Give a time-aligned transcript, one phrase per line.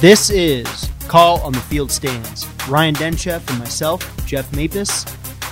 [0.00, 2.46] This is Call on the Field Stands.
[2.70, 5.04] Ryan Denchef and myself, Jeff Mapis,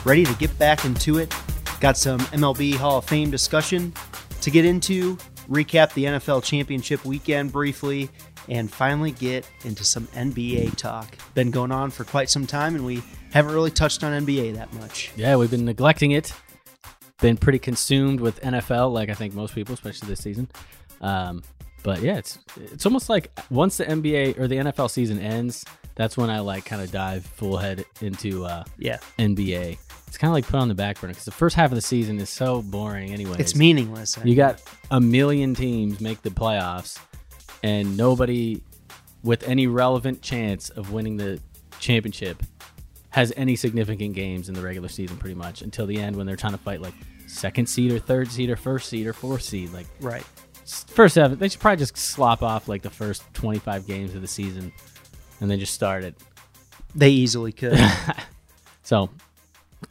[0.06, 1.34] ready to get back into it.
[1.80, 3.92] Got some MLB Hall of Fame discussion
[4.40, 5.16] to get into,
[5.50, 8.08] recap the NFL championship weekend briefly,
[8.48, 11.18] and finally get into some NBA talk.
[11.34, 13.02] Been going on for quite some time, and we
[13.34, 15.12] haven't really touched on NBA that much.
[15.14, 16.32] Yeah, we've been neglecting it.
[17.20, 20.48] Been pretty consumed with NFL, like I think most people, especially this season.
[21.02, 21.42] Um,
[21.82, 25.64] but yeah, it's it's almost like once the NBA or the NFL season ends,
[25.94, 29.78] that's when I like kind of dive full head into uh, Yeah, NBA.
[30.06, 31.82] It's kind of like put on the back burner because the first half of the
[31.82, 33.12] season is so boring.
[33.12, 34.18] Anyway, it's meaningless.
[34.24, 36.98] You got a million teams make the playoffs,
[37.62, 38.62] and nobody
[39.22, 41.40] with any relevant chance of winning the
[41.78, 42.42] championship
[43.10, 46.36] has any significant games in the regular season, pretty much until the end when they're
[46.36, 46.94] trying to fight like
[47.26, 49.72] second seed or third seed or first seed or fourth seed.
[49.72, 50.24] Like right.
[50.68, 54.20] First seven, they should probably just slop off like the first twenty five games of
[54.22, 54.72] the season,
[55.40, 56.14] and then just start it.
[56.94, 57.78] They easily could.
[58.88, 59.10] So,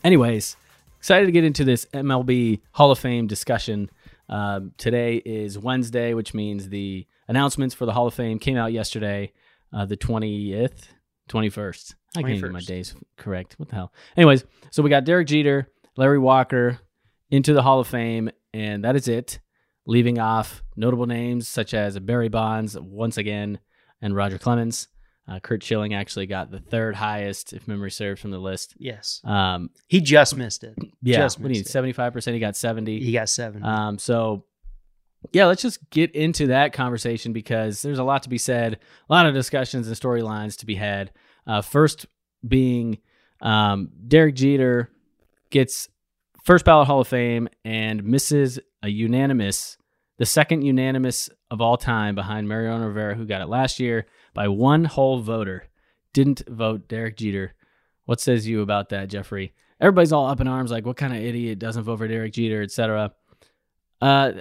[0.03, 0.57] anyways,
[0.97, 3.91] excited to get into this MLB Hall of Fame discussion.
[4.27, 8.73] Um, today is Wednesday, which means the announcements for the Hall of Fame came out
[8.73, 9.33] yesterday,
[9.71, 10.87] uh, the 20th,
[11.29, 11.93] 21st.
[12.15, 13.53] I can't get my days correct.
[13.59, 13.93] What the hell?
[14.17, 16.79] Anyways, so we got Derek Jeter, Larry Walker
[17.29, 19.37] into the Hall of Fame, and that is it.
[19.87, 23.59] Leaving off notable names such as Barry Bonds once again
[24.01, 24.89] and Roger Clemens.
[25.29, 28.75] Uh, Kurt Schilling actually got the third highest, if memory serves, from the list.
[28.77, 30.75] yes, Um, he just missed it.
[31.01, 31.67] yeah, Just what do you need?
[31.67, 32.33] Seventy five percent.
[32.35, 32.99] He got seventy.
[33.01, 33.63] He got seven.
[33.65, 34.45] Um, so
[35.33, 38.77] yeah, let's just get into that conversation because there's a lot to be said,
[39.09, 41.11] a lot of discussions and storylines to be had.
[41.45, 42.05] Uh, first
[42.47, 42.99] being
[43.41, 44.89] um, Derek Jeter
[45.49, 45.89] gets
[46.47, 49.77] first ballot Hall of Fame and misses a unanimous,
[50.17, 54.47] the second unanimous of all time behind Mariano Rivera, who got it last year by
[54.47, 55.67] one whole voter.
[56.13, 57.53] Didn't vote Derek Jeter.
[58.05, 59.53] What says you about that, Jeffrey?
[59.81, 62.61] Everybody's all up in arms, like, what kind of idiot doesn't vote for Derek Jeter,
[62.63, 63.11] etc.
[64.01, 64.31] Uh,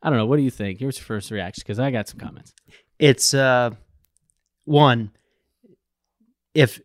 [0.00, 0.26] I don't know.
[0.26, 0.78] What do you think?
[0.78, 2.54] Here's your first reaction because I got some comments.
[3.00, 3.70] it's uh
[4.64, 5.10] one
[6.54, 6.80] if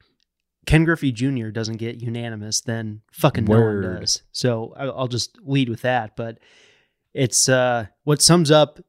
[0.67, 1.47] Ken Griffey Jr.
[1.47, 4.21] doesn't get unanimous, then fucking no one does.
[4.31, 6.15] So I- I'll just lead with that.
[6.15, 6.37] But
[7.13, 8.79] it's uh what sums up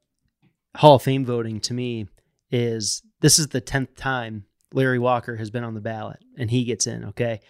[0.77, 2.06] Hall of Fame voting to me
[2.50, 4.44] is this is the tenth time
[4.75, 7.05] Larry Walker has been on the ballot and he gets in.
[7.06, 7.41] Okay,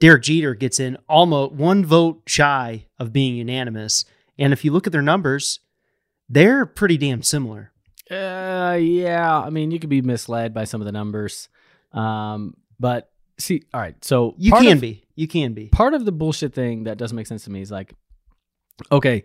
[0.00, 4.04] Derek Jeter gets in almost one vote shy of being unanimous.
[4.38, 5.58] And if you look at their numbers,
[6.28, 7.72] they're pretty damn similar.
[8.10, 9.38] Uh, yeah.
[9.40, 11.48] I mean, you could be misled by some of the numbers.
[11.92, 14.02] Um, but see, all right.
[14.04, 15.04] So You can of- be.
[15.14, 15.66] You can be.
[15.68, 17.92] part of the bullshit thing that doesn't make sense to me is like,
[18.92, 19.24] okay,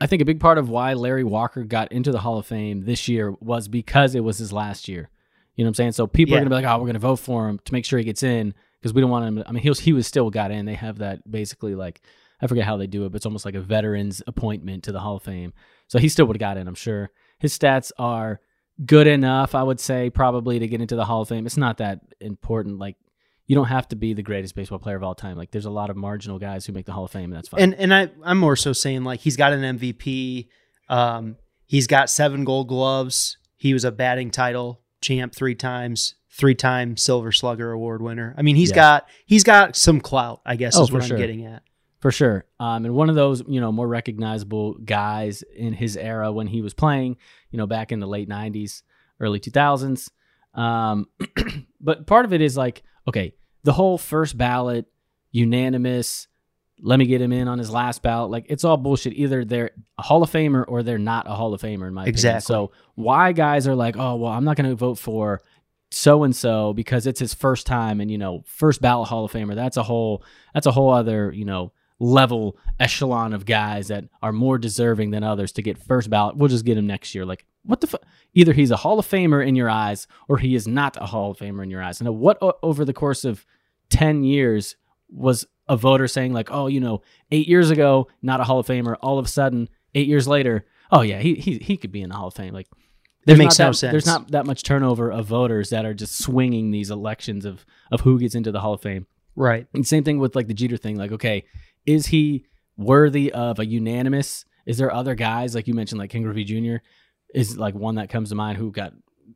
[0.00, 2.84] I think a big part of why Larry Walker got into the Hall of Fame
[2.84, 5.10] this year was because it was his last year.
[5.54, 5.92] You know what I'm saying?
[5.92, 6.38] So people Yeah.
[6.38, 8.22] are gonna be like, oh, we're gonna vote for him to make sure he gets
[8.22, 9.42] in because we don't want him.
[9.46, 10.66] I mean, he was he was still got in.
[10.66, 12.02] They have that basically like
[12.42, 15.00] I forget how they do it, but it's almost like a veteran's appointment to the
[15.00, 15.54] Hall of Fame.
[15.88, 17.10] So he still would have got in, I'm sure.
[17.38, 18.40] His stats are
[18.84, 21.46] good enough, I would say, probably to get into the Hall of Fame.
[21.46, 22.78] It's not that important.
[22.78, 22.96] Like
[23.46, 25.36] you don't have to be the greatest baseball player of all time.
[25.36, 27.48] Like there's a lot of marginal guys who make the Hall of Fame, and that's
[27.48, 27.60] fine.
[27.60, 30.48] And and I I'm more so saying like he's got an MVP.
[30.88, 31.36] Um,
[31.66, 33.38] he's got seven Gold Gloves.
[33.56, 38.34] He was a batting title champ three times, three time Silver Slugger Award winner.
[38.36, 38.76] I mean, he's Yeah.
[38.76, 40.40] got he's got some clout.
[40.44, 41.16] I guess Oh, is what sure.
[41.16, 41.62] I'm getting at.
[42.00, 42.44] For sure.
[42.60, 46.60] Um, and one of those, you know, more recognizable guys in his era when he
[46.60, 47.16] was playing,
[47.50, 48.82] you know, back in the late 90s,
[49.18, 50.10] early 2000s.
[50.54, 51.06] Um,
[51.80, 53.34] but part of it is like, okay,
[53.64, 54.86] the whole first ballot,
[55.32, 56.28] unanimous,
[56.80, 58.30] let me get him in on his last ballot.
[58.30, 59.14] Like, it's all bullshit.
[59.14, 62.02] Either they're a Hall of Famer or they're not a Hall of Famer, in my
[62.02, 62.08] opinion.
[62.08, 62.54] Exactly.
[62.54, 65.40] So, why guys are like, oh, well, I'm not going to vote for
[65.90, 69.32] so and so because it's his first time and, you know, first ballot Hall of
[69.32, 69.54] Famer.
[69.54, 74.32] That's a whole, that's a whole other, you know, level echelon of guys that are
[74.32, 76.36] more deserving than others to get first ballot.
[76.36, 77.24] We'll just get him next year.
[77.24, 78.02] Like, what the fuck?
[78.36, 81.30] Either he's a Hall of Famer in your eyes or he is not a Hall
[81.30, 82.00] of Famer in your eyes.
[82.00, 83.46] And what o- over the course of
[83.88, 84.76] 10 years
[85.08, 87.00] was a voter saying, like, oh, you know,
[87.30, 88.94] eight years ago, not a Hall of Famer.
[89.00, 92.10] All of a sudden, eight years later, oh, yeah, he, he, he could be in
[92.10, 92.52] the Hall of Fame.
[92.52, 92.68] Like,
[93.24, 93.90] there's makes no that, sense.
[93.90, 98.02] There's not that much turnover of voters that are just swinging these elections of, of
[98.02, 99.06] who gets into the Hall of Fame.
[99.34, 99.66] Right.
[99.72, 100.96] And same thing with like the Jeter thing.
[100.96, 101.44] Like, okay,
[101.86, 102.44] is he
[102.76, 104.44] worthy of a unanimous?
[104.66, 106.76] Is there other guys like you mentioned, like Ken Griffey Jr.
[107.36, 108.92] is like one that comes to mind who got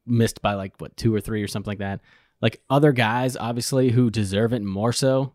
[0.07, 2.01] missed by like what two or three or something like that.
[2.41, 5.35] Like other guys, obviously, who deserve it more so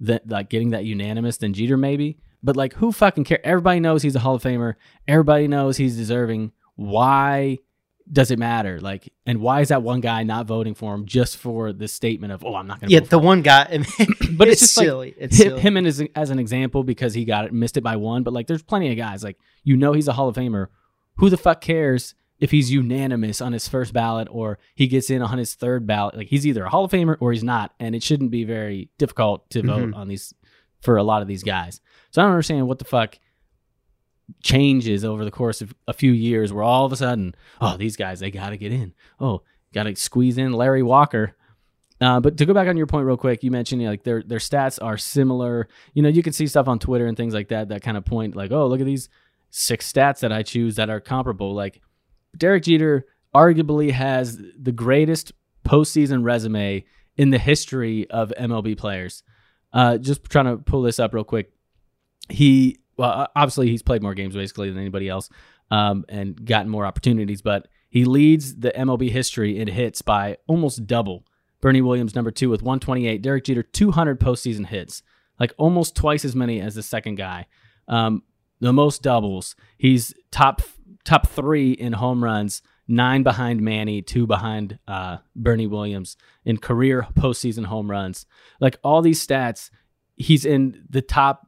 [0.00, 2.18] that like getting that unanimous than Jeter maybe.
[2.42, 3.44] But like, who fucking care?
[3.44, 4.74] Everybody knows he's a Hall of Famer.
[5.06, 6.52] Everybody knows he's deserving.
[6.76, 7.58] Why
[8.10, 8.80] does it matter?
[8.80, 12.32] Like, and why is that one guy not voting for him just for the statement
[12.32, 13.64] of, oh, I'm not going to Yeah, the one guy.
[14.30, 15.14] But it's it's, just like silly.
[15.18, 15.60] it's him, silly.
[15.60, 18.32] him and as, as an example because he got it missed it by one but
[18.32, 20.68] like there's plenty of guys like you know he's a hall of famer
[21.18, 25.20] who the fuck cares if he's unanimous on his first ballot or he gets in
[25.22, 27.94] on his third ballot like he's either a hall of famer or he's not and
[27.94, 29.96] it shouldn't be very difficult to vote Mhm.
[29.96, 30.32] on these
[30.80, 31.80] for a lot of these guys
[32.10, 33.18] so i don't understand what the fuck
[34.42, 37.96] changes over the course of a few years where all of a sudden oh these
[37.96, 39.42] guys they gotta get in oh
[39.72, 41.34] gotta squeeze in larry walker
[42.00, 44.04] uh, but to go back on your point real quick, you mentioned you know, like
[44.04, 45.66] their their stats are similar.
[45.94, 48.04] You know, you can see stuff on Twitter and things like that that kind of
[48.04, 49.08] point like, oh, look at these
[49.50, 51.54] six stats that I choose that are comparable.
[51.54, 51.80] Like
[52.36, 55.32] Derek Jeter arguably has the greatest
[55.66, 56.84] postseason resume
[57.16, 59.22] in the history of MLB players.
[59.72, 61.52] Uh, just trying to pull this up real quick.
[62.28, 65.30] He well, obviously he's played more games basically than anybody else,
[65.70, 67.42] um, and gotten more opportunities.
[67.42, 71.24] But he leads the MLB history in hits by almost double.
[71.60, 73.22] Bernie Williams, number two, with 128.
[73.22, 75.02] Derek Jeter, 200 postseason hits,
[75.40, 77.46] like almost twice as many as the second guy.
[77.88, 78.22] Um,
[78.60, 79.54] the most doubles.
[79.76, 80.62] He's top
[81.04, 87.06] top three in home runs, nine behind Manny, two behind uh, Bernie Williams in career
[87.14, 88.26] postseason home runs.
[88.60, 89.70] Like all these stats,
[90.16, 91.46] he's in the top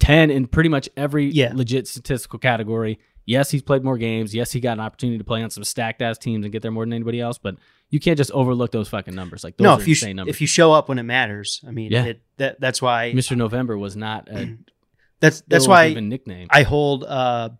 [0.00, 1.52] 10 in pretty much every Yeah.
[1.54, 2.98] legit statistical category.
[3.26, 4.34] Yes, he's played more games.
[4.34, 6.70] Yes, he got an opportunity to play on some stacked ass teams and get there
[6.70, 7.36] more than anybody else.
[7.36, 7.56] But
[7.90, 9.44] you can't just overlook those fucking numbers.
[9.44, 10.34] Like those no, are if you sh- numbers.
[10.34, 12.04] if you show up when it matters, I mean, Yeah.
[12.04, 13.36] it, that that's why Mr.
[13.36, 14.56] November was not a
[15.20, 16.48] that's that's why even nickname.
[16.50, 17.50] I hold uh,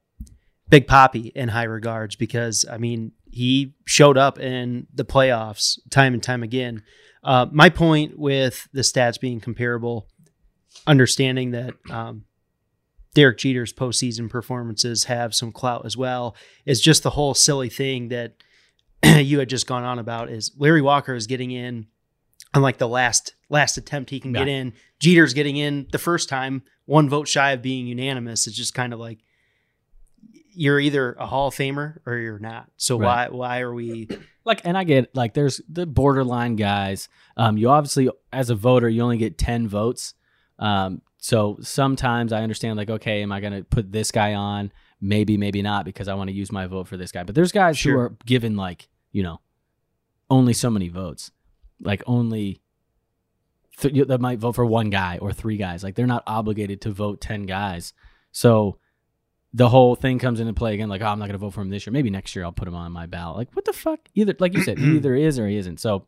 [0.68, 6.14] Big Papi in high regards because I mean he showed up in the playoffs time
[6.14, 6.82] and time again.
[7.22, 10.08] Uh, my point with the stats being comparable,
[10.86, 12.24] understanding that um,
[13.14, 18.08] Derek Jeter's postseason performances have some clout as well, is just the whole silly thing
[18.08, 18.34] that
[19.04, 20.30] you had just gone on about.
[20.30, 21.88] Is Larry Walker is getting in
[22.54, 24.72] on like the last last attempt he can get in.
[24.98, 28.46] Jeter's getting in the first time, one vote shy of being unanimous.
[28.46, 29.18] It's just kind of like
[30.54, 32.68] you're either a Hall of Famer or you're not.
[32.76, 33.30] So Right.
[33.30, 34.08] why why are we?
[34.44, 38.88] like and i get like there's the borderline guys um you obviously as a voter
[38.88, 40.14] you only get 10 votes
[40.58, 44.72] um so sometimes i understand like okay am i gonna put this guy on
[45.02, 47.52] maybe maybe not because i want to use my vote for this guy but there's
[47.52, 49.38] guys who are given like you know
[50.30, 51.30] only so many votes
[51.80, 52.60] like only
[53.78, 55.82] th- that might vote for one guy or three guys.
[55.82, 57.92] Like they're not obligated to vote 10 guys.
[58.32, 58.78] So
[59.54, 61.62] the whole thing comes into play again like oh i'm not going to vote for
[61.62, 61.92] him this year.
[61.92, 63.36] Maybe next year i'll put him on my ballot.
[63.38, 64.00] Like what the fuck?
[64.14, 65.80] Either like you said he either is or he isn't.
[65.80, 66.06] So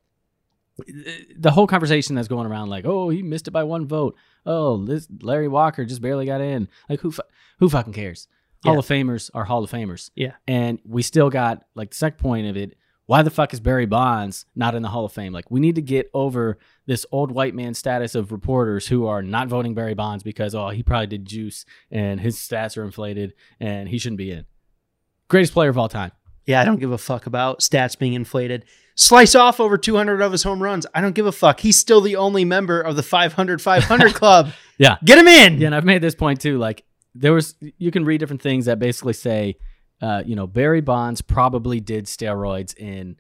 [1.37, 4.17] the whole conversation that's going around like oh he missed it by one vote.
[4.47, 6.69] Oh this larry walker just barely got in.
[6.89, 7.23] Like who fu-
[7.59, 8.29] who fucking cares?
[8.65, 10.11] Hall of famers are hall of famers.
[10.15, 10.33] Yeah.
[10.47, 12.77] and we still got like the second point of it
[13.11, 15.75] why the fuck is barry bonds not in the hall of fame like we need
[15.75, 19.95] to get over this old white man status of reporters who are not voting barry
[19.95, 24.19] bonds because oh he probably did juice and his stats are inflated and he shouldn't
[24.19, 24.45] be in
[25.27, 26.13] greatest player of all time
[26.47, 28.65] Yeah, I don't give a fuck about stats being inflated.
[28.95, 30.87] Slice off over 200 of his home runs.
[30.95, 31.61] I don't give a fuck.
[31.61, 34.51] He's still the only member of the 500 500 club.
[34.79, 34.97] Yeah.
[35.05, 35.59] Get him in.
[35.59, 36.59] Yeah, and I've made this point too.
[36.59, 39.57] Like there was, you can read different things that basically say,
[40.01, 43.17] uh, you know, Barry Bonds probably did steroids in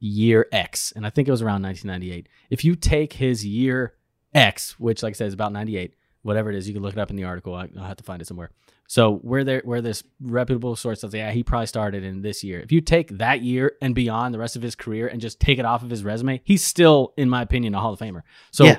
[0.00, 2.28] year X, and I think it was around 1998.
[2.50, 3.94] If you take his year
[4.34, 6.98] X, which, like I said, is about 98, whatever it is, you can look it
[6.98, 7.54] up in the article.
[7.54, 8.50] I, I'll have to find it somewhere.
[8.86, 12.60] So where there, where this reputable source says, yeah, he probably started in this year.
[12.60, 15.58] If you take that year and beyond the rest of his career and just take
[15.58, 18.22] it off of his resume, he's still, in my opinion, a Hall of Famer.
[18.50, 18.78] So Yeah.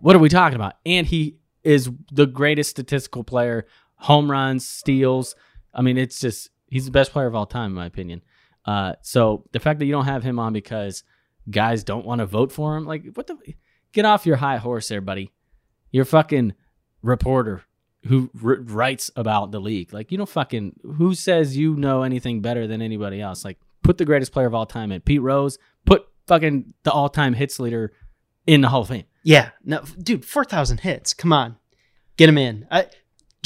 [0.00, 0.74] what are we talking about?
[0.84, 3.66] And he is the greatest statistical player,
[3.96, 5.34] home runs, steals.
[5.76, 8.22] I mean, it's just he's the best player of all time, in my opinion.
[8.64, 11.04] Uh, so the fact that you don't have him on because
[11.48, 13.36] guys don't want to vote for him, like what the
[13.92, 15.30] get off your high horse there, buddy.
[15.92, 16.54] You're fucking
[17.02, 17.62] reporter
[18.06, 19.92] who r- writes about the league.
[19.92, 23.44] Like you don't fucking who says you know anything better than anybody else.
[23.44, 25.58] Like put the greatest player of all time in Pete Rose.
[25.84, 27.92] Put fucking the all time hits leader
[28.46, 29.04] in the Hall of Fame.
[29.22, 31.14] Yeah, no, dude, four thousand hits.
[31.14, 31.56] Come on,
[32.16, 32.66] get him in.
[32.70, 32.86] I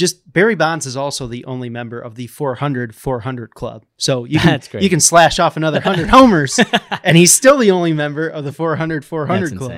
[0.01, 3.85] just Barry Bonds is also the only member of the 400 400 club.
[3.97, 4.83] So you can That's great.
[4.83, 6.59] you can slash off another hundred homers,
[7.03, 9.71] and he's still the only member of the 400 400 That's club.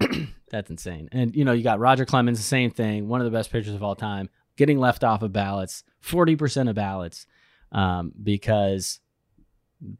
[0.00, 0.34] insane.
[0.50, 1.08] That's insane.
[1.12, 3.74] And you know, you got Roger Clemens, the same thing, one of the best pitchers
[3.74, 7.26] of all time, getting left off of ballots, forty percent of ballots,
[7.70, 8.98] um, because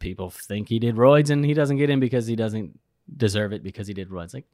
[0.01, 2.79] people think he did roids and he doesn't get in because he doesn't
[3.17, 4.35] deserve it because he did roids.
[4.35, 4.47] Like,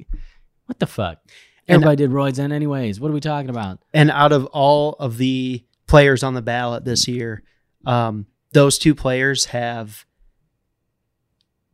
[0.67, 1.19] what the fuck?
[1.69, 3.01] And- Everybody did roids in anyways.
[3.01, 3.81] What are we talking about?
[3.93, 7.43] And out of all of the players on the ballot this year,
[7.85, 10.05] um, those two players have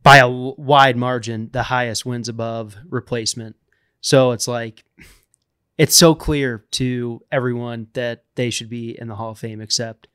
[0.01, 3.55] by a wide margin the highest wins above replacement.
[4.01, 4.83] So it's like
[5.77, 10.07] it's so clear to everyone that they should be in the Hall of Fame except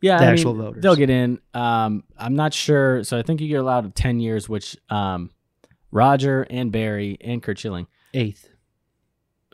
[0.00, 0.82] Yeah, the I actual mean, voters.
[0.82, 1.40] they'll get in.
[1.54, 3.02] Um, I'm not sure.
[3.02, 5.30] So I think you get allowed ten years, which um,
[5.90, 7.86] Roger and Barry and Kurt Schilling.
[8.14, 8.48] eighth.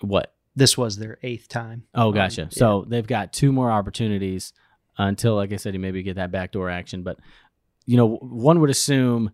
[0.03, 0.35] What?
[0.55, 1.85] This was their eighth time.
[1.95, 2.43] Oh, Um, gotcha.
[2.43, 2.49] yeah.
[2.51, 4.53] So they've got two more opportunities
[4.99, 7.03] until, like I said, you maybe get that backdoor action.
[7.03, 7.19] But
[7.87, 9.31] you know, one would assume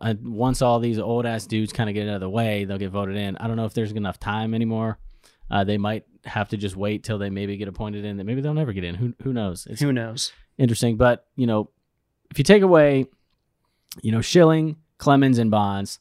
[0.00, 2.78] uh, once all these old ass dudes kind of get out of the way, they'll
[2.78, 3.36] get voted in.
[3.38, 4.98] I don't know if there's enough time anymore.
[5.50, 8.16] Uh, they might have to just wait till they maybe get appointed in.
[8.16, 8.94] That maybe they'll never get in.
[8.94, 9.66] Who who knows?
[9.68, 10.32] It's Who knows?
[10.58, 10.96] interesting.
[10.96, 11.70] But you know,
[12.30, 13.06] if you take away,
[14.00, 15.98] you know, Schilling, Clemens, and Bonds,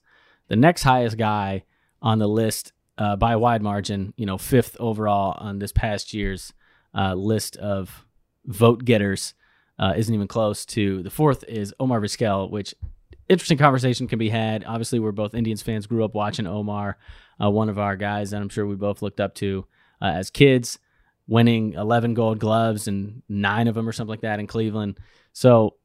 [0.47, 1.63] the next highest guy
[2.01, 6.13] on the list uh, by a wide margin, you know, fifth overall on this past
[6.13, 6.53] year's
[6.95, 8.05] uh, list of
[8.45, 9.33] vote getters,
[9.79, 12.75] uh, isn't even close to the fourth is Omar Vizquel, which
[13.27, 14.63] interesting conversation can be had.
[14.65, 16.97] Obviously, we're both Indians fans, grew up watching Omar,
[17.41, 19.65] uh, one of our guys that I'm sure we both looked up to
[20.01, 20.77] uh, as kids,
[21.27, 24.99] winning 11 gold gloves and nine of them or something like that in Cleveland.
[25.33, 25.75] So,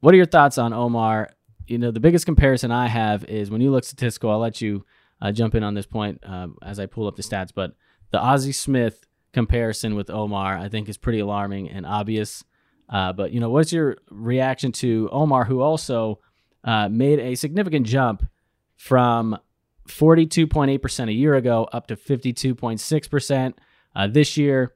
[0.00, 1.30] what are your thoughts on Omar?
[1.66, 4.84] You know, the biggest comparison I have is when you look statistical, I'll let you
[5.22, 7.74] uh, jump in on this point um, as I pull up the stats, but
[8.10, 12.44] the Ozzie Smith comparison with Omar, I think, is pretty alarming and obvious.
[12.88, 16.18] Uh, but, you know, what's your reaction to Omar, who also
[16.64, 18.28] uh, made a significant jump
[18.76, 19.38] from
[19.88, 23.54] 42.8% a year ago up to 52.6%
[23.94, 24.74] uh, this year?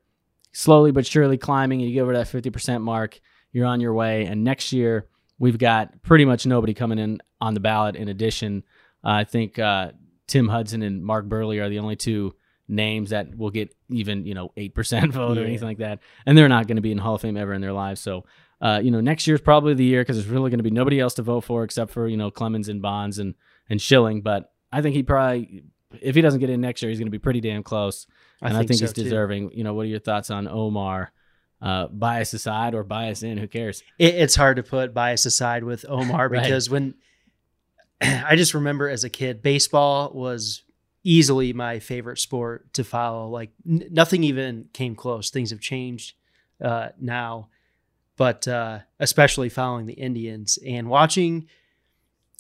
[0.52, 1.80] Slowly but surely climbing.
[1.80, 3.20] You get over that 50% mark,
[3.52, 4.24] you're on your way.
[4.24, 7.96] And next year, we've got pretty much nobody coming in on the ballot.
[7.96, 8.62] In addition,
[9.04, 9.90] uh, I think uh,
[10.26, 12.35] Tim Hudson and Mark Buehrle are the only two
[12.68, 16.37] names that will get even you know eight percent vote or anything like that, and
[16.37, 18.00] they're not going to be in Hall of Fame ever in their lives.
[18.00, 18.25] So.
[18.59, 20.99] Uh, you know, next year's probably the year because there's really going to be nobody
[20.99, 23.35] else to vote for except for you know Clemens and Bonds and
[23.68, 24.23] and Schilling.
[24.23, 25.64] But I think he probably,
[26.00, 28.06] if he doesn't get in next year, he's going to be pretty damn close
[28.42, 29.04] and I think so, he's too.
[29.04, 29.52] deserving.
[29.52, 31.12] You know, what are your thoughts on Omar?
[31.61, 33.83] Uh, bias aside or bias in, who cares?
[33.99, 36.42] It, it's hard to put bias aside with Omar Right.
[36.42, 36.95] because when
[38.00, 40.62] I just remember as a kid, baseball was
[41.04, 43.28] easily my favorite sport to follow.
[43.28, 45.30] Like n- nothing even came close.
[45.30, 46.14] Things have changed
[46.62, 47.48] uh, now,
[48.16, 51.48] but uh, especially following the Indians and watching.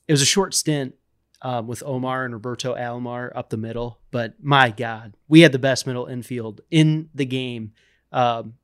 [0.08, 0.94] It was a short stint
[1.42, 5.58] um, with Omar and Roberto Alomar up the middle, but my God, we had the
[5.58, 7.72] best middle infield in the game,
[8.12, 8.54] um,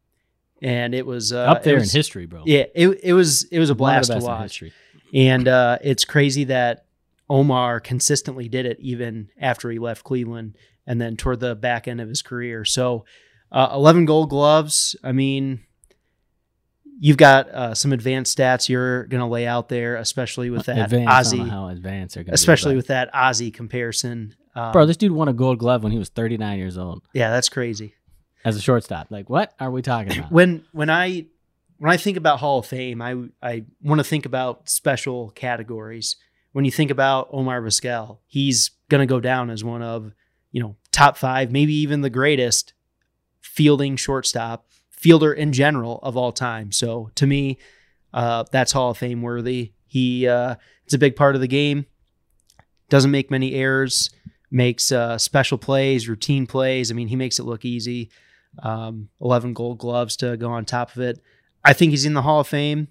[0.62, 2.44] and it was uh, Up there was- in history, bro.
[2.46, 4.72] yeah, it it was it was a blast to watch, history.
[5.12, 6.86] And uh, it's crazy that
[7.28, 12.00] Omar consistently did it even after he left Cleveland, and then toward the back end
[12.00, 12.64] of his career.
[12.64, 13.04] So,
[13.50, 14.96] uh, eleven Gold Gloves.
[15.04, 15.60] I mean,
[16.98, 20.78] you've got uh, some advanced stats you're going to lay out there, especially with that
[20.78, 24.34] Advanced, I don't know Ozzie, how advanced to especially with that Ozzie comparison.
[24.54, 24.86] Um, bro.
[24.86, 27.94] This dude won a Gold Glove when he was 39 years old yeah, that's crazy.
[28.44, 29.10] as a shortstop.
[29.10, 30.30] Like, what are we talking about?
[30.30, 31.26] when when I
[31.82, 36.14] when I think about Hall of Fame, I I want to think about special categories.
[36.52, 40.12] When you think about Omar Vizquel, he's going to go down as one of
[40.52, 42.72] you know top five, maybe even the greatest
[43.40, 46.70] fielding shortstop fielder in general of all time.
[46.70, 47.58] So to me,
[48.14, 49.72] uh, that's Hall of Fame worthy.
[49.84, 51.86] He uh, it's a big part of the game.
[52.90, 54.08] Doesn't make many errors.
[54.52, 56.92] Makes uh, special plays, routine plays.
[56.92, 58.12] I mean, he makes it look easy
[58.62, 61.20] um, 11 gold gloves to go on top of it.
[61.64, 62.88] I think he's in the Hall of Fame.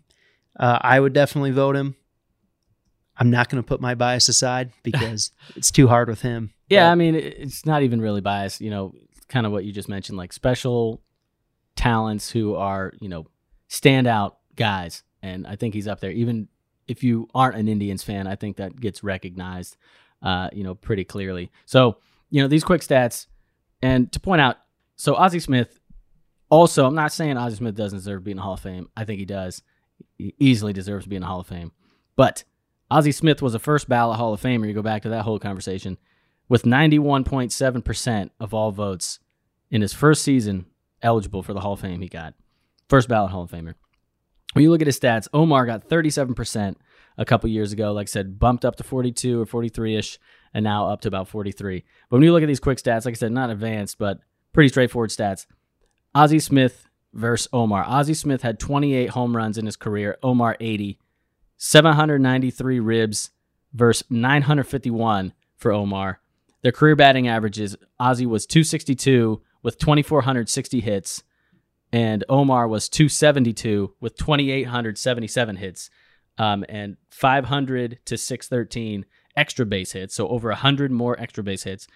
[0.59, 1.95] Uh, I would definitely vote him.
[3.17, 6.53] I'm not going to put my bias aside because it's too hard with him.
[6.69, 8.61] Yeah, I mean, it's not even really biased.
[8.61, 8.93] You know,
[9.27, 11.01] kind of what you just mentioned, like special
[11.75, 13.25] talents who are, you know,
[13.69, 15.03] standout guys.
[15.21, 16.11] And I think he's up there.
[16.11, 16.47] Even
[16.87, 19.77] if you aren't an Indians fan, I think that gets recognized,
[20.21, 21.51] uh, you know, pretty clearly.
[21.65, 21.97] So,
[22.29, 23.27] you know, these quick stats.
[23.81, 24.57] And to point out,
[24.95, 25.79] so Ozzie Smith,
[26.51, 28.89] also, I'm not saying Ozzie Smith doesn't deserve to be in the Hall of Fame.
[28.95, 29.63] I think he does.
[30.17, 31.71] He easily deserves to be in the Hall of Fame.
[32.15, 32.43] But
[32.91, 34.67] Ozzie Smith was a first ballot Hall of Famer.
[34.67, 35.97] You go back to that whole conversation
[36.49, 39.19] with 91.7% of all votes
[39.71, 40.65] in his first season
[41.01, 42.33] eligible for the Hall of Fame he got.
[42.89, 43.75] First ballot Hall of Famer.
[44.53, 46.75] When you look at his stats, Omar got 37%
[47.17, 50.19] a couple years ago, like I said, bumped up to 42 or 43 ish,
[50.53, 51.85] and now up to about 43.
[52.09, 54.19] But when you look at these quick stats, like I said, not advanced, but
[54.51, 55.45] pretty straightforward stats.
[56.13, 57.83] Ozzie Smith versus Omar.
[57.87, 60.99] Ozzie Smith had 28 home runs in his career, Omar 80.
[61.57, 63.29] 793 ribs
[63.73, 66.19] versus 951 for Omar.
[66.63, 71.23] Their career batting averages Ozzie was 262 with 2,460 hits.
[71.93, 75.89] and Omar was 272 with 2,877 hits
[76.37, 80.15] um, and 500 to 613 extra base hits.
[80.15, 81.87] So over 100 more extra base hits.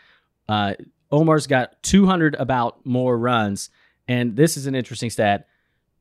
[0.47, 0.73] Uh,
[1.11, 3.69] Omar's got 200 about more runs.
[4.07, 5.47] And this is an interesting stat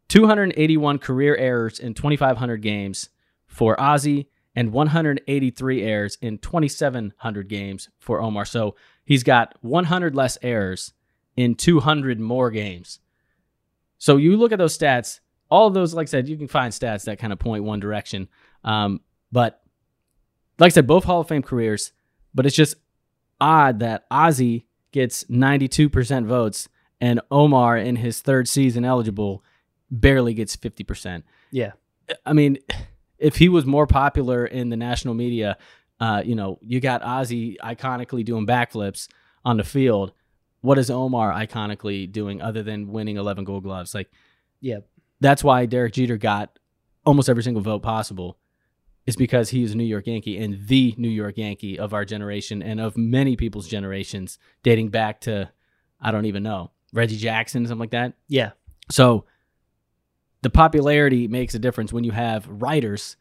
[0.09, 3.09] 281 career errors in 2,500 games
[3.47, 8.45] for Ozzie and 183 errors in 2,700 games for Omar.
[8.45, 10.93] So he's got 100 less errors
[11.37, 13.01] in 200 more games.
[13.99, 15.21] So you look at those stats,
[15.51, 17.81] all of those, like I said, you can find stats that kind of point one
[17.81, 18.29] direction.
[18.63, 19.01] Um,
[19.33, 19.63] but
[20.59, 21.93] like I said, both Hall of Fame careers,
[22.35, 22.77] but it's just
[23.41, 26.69] odd that Ozzie gets 92% votes
[27.05, 29.45] and Omar in his third season eligible
[29.91, 31.23] barely gets 50%.
[31.51, 31.73] Yeah.
[32.25, 32.59] I mean,
[33.19, 35.59] if he was more popular in the national media,
[36.01, 39.09] uh, you know, you got Ozzie iconically doing backflips
[39.45, 40.13] on the field.
[40.63, 43.95] What is Omar iconically doing other than winning 11 gold gloves?
[43.95, 44.11] Like,
[44.61, 44.79] Yeah.
[45.21, 46.59] that's why Derek Jeter got
[47.05, 48.39] almost every single vote possible
[49.07, 52.07] is because he is a New York Yankee and the New York Yankee of our
[52.07, 55.51] generation and of many people's generations dating back to
[56.01, 58.15] I don't even know Reggie Jackson something like that.
[58.29, 58.53] Yeah.
[58.91, 59.27] So
[60.43, 63.17] the popularity makes a difference when you have writers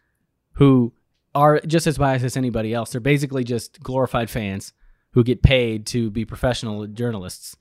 [0.53, 0.93] who
[1.35, 2.91] are just as biased as anybody else.
[2.91, 4.71] They're basically just glorified fans
[5.11, 7.57] who get paid to be professional journalists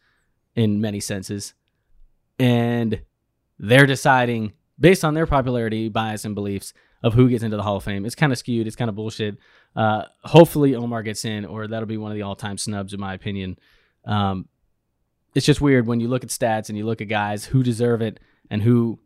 [0.54, 1.54] in many senses.
[2.38, 3.02] And
[3.58, 7.76] they're deciding based on their popularity, bias, and beliefs of who gets into the Hall
[7.76, 8.04] of Fame.
[8.04, 8.66] It's kind of skewed.
[8.66, 9.38] It's kind of bullshit.
[9.74, 13.14] Uh, hopefully Omar gets in, or that'll be one of the all-time snubs, in my
[13.14, 13.58] opinion.
[14.04, 14.48] Um,
[15.34, 18.02] it's just weird when you look at stats and you look at guys who deserve
[18.02, 18.20] it
[18.50, 18.98] and who.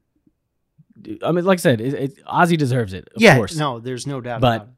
[1.23, 3.37] I mean, like I said, it, it, Ozzie deserves it, of yeah.
[3.37, 3.55] course.
[3.57, 4.69] No, there's no doubt But-.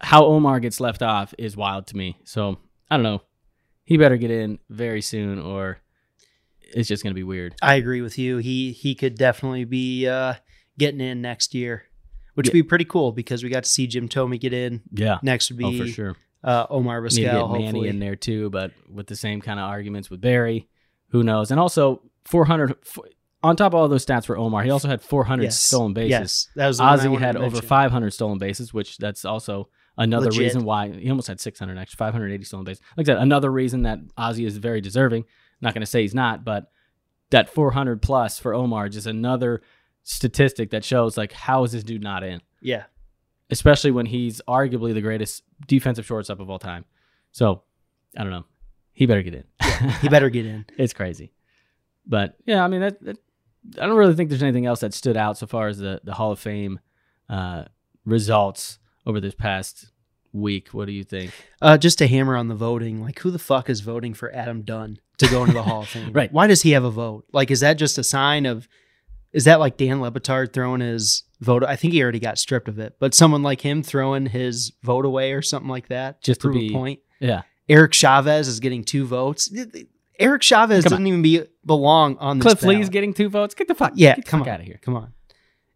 [0.00, 2.16] How Omar gets left off is wild to me.
[2.22, 3.22] So I don't know.
[3.84, 5.78] He better get in very soon, or
[6.60, 7.56] it's just gonna be weird.
[7.60, 8.36] I agree with you.
[8.36, 10.34] He he could definitely be uh,
[10.78, 11.84] getting in next year,
[12.34, 12.50] which Yeah.
[12.50, 14.82] would be pretty cool because we got to see Jim Thome get in.
[14.92, 15.18] Yeah.
[15.24, 16.16] Next would be Oh, for sure.
[16.44, 19.58] uh, Omar Need to get Manny Hopefully, in there too, but with the same kind
[19.58, 20.68] of arguments with Barry,
[21.10, 21.50] who knows?
[21.50, 22.76] And also 400
[23.42, 25.60] on top of all those stats for Omar, he also had 400 yes.
[25.60, 26.10] stolen bases.
[26.10, 30.42] Yes, that was Ozzie had over 500 stolen bases, which that's also another Legit.
[30.42, 32.82] reason why he almost had 600 actually 580 stolen bases.
[32.96, 35.24] Like I said, another reason that Ozzie is very deserving.
[35.60, 36.70] Not going to say he's not, but
[37.30, 39.62] that 400 plus for Omar just another
[40.02, 42.40] statistic that shows like how is this dude not in?
[42.60, 42.84] Yeah,
[43.50, 46.84] Especially when he's arguably the greatest defensive shortstop of all time.
[47.32, 47.62] So
[48.16, 48.44] I don't know.
[48.92, 49.44] He better get in.
[50.00, 50.64] he better get in.
[50.78, 51.32] it's crazy.
[52.06, 53.18] But yeah, I mean, that, that,
[53.80, 56.14] I don't really think there's anything else that stood out so far as the, the
[56.14, 56.80] Hall of Fame
[57.28, 57.64] uh,
[58.04, 59.90] results over this past
[60.32, 60.68] week.
[60.68, 61.32] What do you think?
[61.60, 64.62] Uh, just to hammer on the voting, like who the fuck is voting for Adam
[64.62, 66.12] Dunn to go into the Hall of Fame?
[66.12, 66.32] Right.
[66.32, 67.26] Why does he have a vote?
[67.32, 68.68] Like, is that just a sign of?
[69.30, 71.62] Is that like Dan Le Batard throwing his vote?
[71.62, 75.04] I think he already got stripped of it, but someone like him throwing his vote
[75.04, 77.00] away or something like that, Just to prove be- a point.
[77.20, 77.42] Yeah.
[77.68, 79.52] Eric Chavez is getting two votes.
[80.18, 82.76] Eric Chavez Come doesn't even be belong on this Cliff ballot.
[82.78, 83.54] Lee's getting two votes.
[83.54, 84.54] Get the fuck, Yeah, get the come fuck on.
[84.54, 84.80] out of here.
[84.82, 85.12] Come on,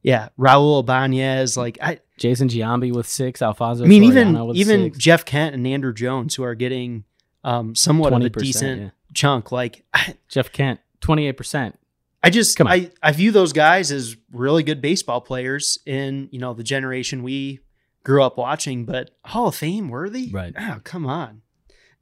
[0.03, 1.57] yeah, Raul Ibanez.
[1.57, 3.41] Like I, Jason Giambi with six.
[3.43, 3.85] Alfonso.
[3.85, 4.99] I mean, even even six.
[4.99, 7.05] Jeff Kent and Andruw Jones, who are getting
[7.45, 8.91] um, somewhat of a decent yeah.
[9.15, 9.53] chunk.
[9.53, 11.79] Like I, Jeff Kent, twenty eight percent.
[12.25, 12.73] I just Come on.
[12.73, 17.23] I, I view those guys as really good baseball players in you know the generation
[17.23, 17.61] we
[18.05, 20.31] grew up watching, but Hall of Fame worthy.
[20.33, 20.55] Right.
[20.59, 21.42] Oh, come on.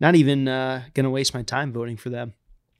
[0.00, 2.32] Not even uh, gonna waste my time voting for them.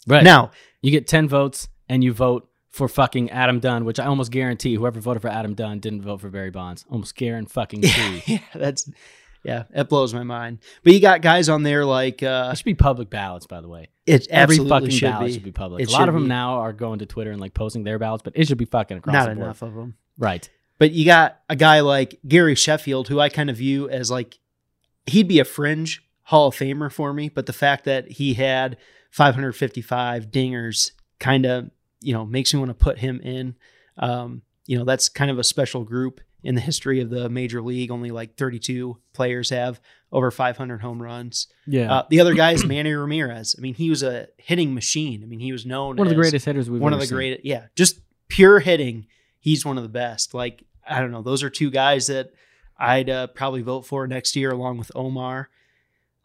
[0.07, 4.07] Right Now, you get ten votes and you vote for fucking Adam Dunn, which I
[4.07, 6.85] almost guarantee whoever voted for Adam Dunn didn't vote for Barry Bonds.
[6.89, 8.89] Almost guarantee fucking yeah, yeah, that's
[9.43, 10.59] yeah, that blows my mind.
[10.85, 13.69] But you got guys on there like uh, It should be public ballots, by the
[13.69, 13.89] way.
[14.07, 15.33] it Every fucking should ballot be.
[15.33, 15.83] should be public.
[15.83, 16.29] It a lot of them be.
[16.29, 18.99] now are going to Twitter and like posting their ballots, but it should be fucking
[18.99, 19.45] across Not the board.
[19.45, 19.95] enough of them.
[20.19, 20.49] Right.
[20.79, 24.39] But you got a guy like Gary Sheffield, who I kind of view as like
[25.07, 27.29] he'd be a fringe Hall of Famer for me.
[27.29, 28.77] But the fact that he had
[29.11, 33.57] 555 dingers kind of you know makes me want to put him in.
[33.99, 37.61] Um, you know that's kind of a special group in the history of the major
[37.61, 37.91] league.
[37.91, 39.81] Only like 32 players have
[40.13, 41.49] over 500 home runs.
[41.67, 41.93] Yeah.
[41.93, 43.57] Uh, the other guy is Manny Ramirez.
[43.59, 45.23] I mean, he was a hitting machine.
[45.23, 47.45] I mean, he was known one of the greatest hitters we've one of the greatest.
[47.45, 49.07] yeah just pure hitting
[49.41, 52.33] he's one of the best like i don't know those are two guys that
[52.79, 55.49] i'd uh, probably vote for next year along with omar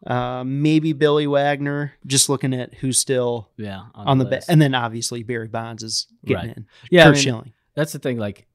[0.06, 3.84] uh, maybe billy wagner just looking at who's still Yeah.
[3.94, 4.30] on, the, list.
[4.30, 6.56] best and then obviously barry bonds is getting Right.
[6.56, 8.18] in yeah, I Kurt mean, that's the thing.
[8.18, 8.46] Like,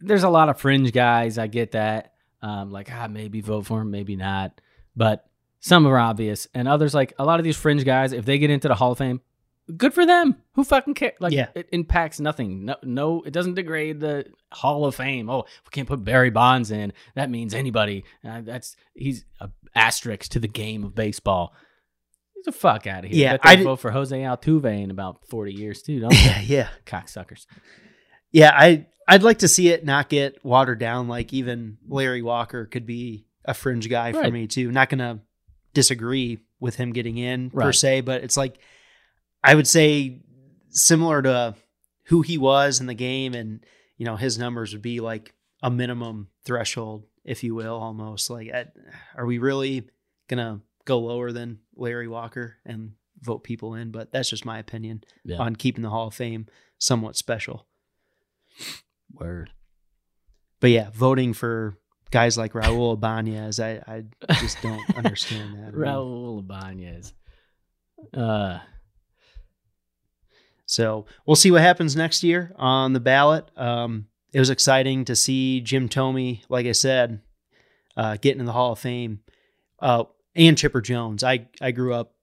[0.00, 1.38] there's a lot of fringe guys.
[1.38, 2.14] I get that.
[2.42, 4.60] Um, like, ah, maybe vote for him, maybe not.
[4.96, 5.26] But
[5.60, 8.12] some are obvious, and others like a lot of these fringe guys.
[8.12, 9.20] If they get into the Hall of Fame,
[9.76, 10.36] good for them.
[10.54, 11.14] Who fucking cares?
[11.20, 11.48] Like, Yeah.
[11.54, 12.64] it impacts nothing.
[12.64, 15.28] No, no, it doesn't degrade the Hall of Fame.
[15.30, 18.04] Oh, we can't put Barry Bonds in, that means anybody.
[18.26, 21.54] Uh, that's he's a asterisk to the game of baseball.
[22.36, 23.32] Get the fuck out of here.
[23.32, 26.00] Yeah, I vote for Jose Altuve in about forty years too.
[26.00, 26.12] Don't?
[26.24, 26.68] Yeah, yeah.
[26.86, 27.46] cocksuckers.
[28.32, 31.08] Yeah, I I'd like to see it not get watered down.
[31.08, 34.70] Like even Larry Walker could be a fringe guy for me too.
[34.70, 35.20] Not gonna
[35.74, 38.58] disagree with him getting in per se, but it's like
[39.42, 40.20] I would say
[40.70, 41.54] similar to
[42.06, 43.64] who he was in the game, and
[43.96, 48.30] you know his numbers would be like a minimum threshold, if you will, almost.
[48.30, 48.50] Like,
[49.16, 49.88] are we really
[50.28, 53.90] gonna go lower than Larry Walker and vote people in?
[53.90, 55.38] But that's just my opinion Yeah.
[55.38, 56.46] on keeping the Hall of Fame
[56.78, 57.66] somewhat special.
[59.12, 59.50] Word.
[60.60, 61.76] But yeah, voting for
[62.10, 65.72] guys like Raul Ibanez, I, I just don't understand that.
[65.74, 67.14] Raul Ibanez.
[68.14, 68.58] Uh,
[70.70, 73.50] So we'll see what happens next year on the ballot.
[73.56, 77.22] Um, it was exciting to see Jim Thome, like I said,
[77.96, 79.18] uh, get into the Hall of Fame,
[79.80, 80.04] uh,
[80.36, 81.24] and Chipper Jones.
[81.24, 82.14] I I grew up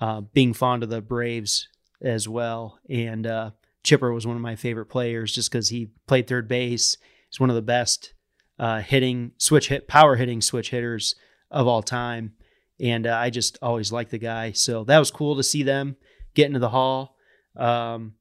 [0.00, 1.68] uh, being fond of the Braves
[2.02, 3.50] as well, and uh,
[3.84, 6.96] Chipper was one of my favorite players just because he played third base.
[7.30, 8.14] He's one of the best
[8.58, 11.14] uh, hitting switch hit power hitting switch hitters
[11.52, 12.32] of all time,
[12.80, 14.50] and uh, I just always liked the guy.
[14.50, 15.94] So that was cool to see them
[16.34, 17.13] get into the Hall.
[17.56, 18.14] Um,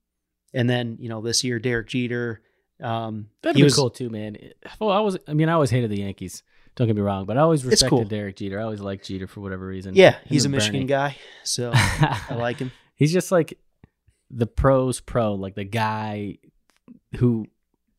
[0.53, 2.41] and then you know this year Derek Jeter.
[2.81, 4.37] Um, that'd he be was cool too, man.
[4.79, 5.17] Well, I was.
[5.27, 6.43] I mean, I always hated the Yankees.
[6.75, 8.03] Don't get me wrong, but I always respected cool.
[8.03, 8.59] Derek Jeter.
[8.59, 9.93] I always liked Jeter for whatever reason.
[9.95, 10.85] yeah, Him he's a Michigan Bernie.
[10.87, 12.71] guy, so I like him.
[12.95, 13.57] He's just like
[14.31, 16.39] the pros pro, like the guy
[17.17, 17.45] who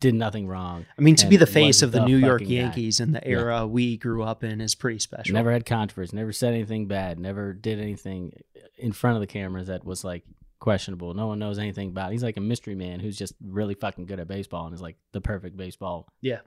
[0.01, 0.87] did nothing wrong.
[0.99, 2.63] I mean, to be the face of the, the New York fucking guy.
[2.63, 3.39] Yankees in the Yeah.
[3.39, 5.33] era we grew up in is pretty special.
[5.35, 6.17] Never had controversy.
[6.17, 7.19] Never said anything bad.
[7.21, 8.33] Never did anything
[8.77, 10.25] in front of the cameras that was like
[10.65, 11.13] questionable.
[11.13, 12.09] No one knows anything about.
[12.09, 12.13] It.
[12.15, 14.97] He's like a mystery man who's just really fucking good at baseball and is like
[15.13, 16.09] the perfect baseball.
[16.23, 16.41] Yeah.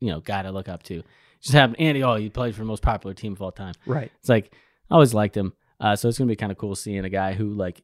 [0.00, 1.04] You know, guy to look up to.
[1.40, 1.78] Just happened.
[1.78, 3.74] Andy, oh, he played for the most popular team of all time.
[3.86, 4.10] right.
[4.18, 4.52] It's like
[4.90, 5.52] I always liked him.
[5.78, 7.80] Uh, so it's gonna be kind of cool seeing a guy who like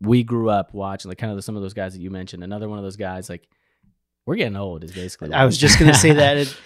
[0.00, 2.42] we grew up watching, like kind of the, some of those guys that you mentioned.
[2.42, 3.46] Another one of those guys, like
[4.24, 5.34] we're getting old, is basically.
[5.34, 6.56] I was just gonna say that it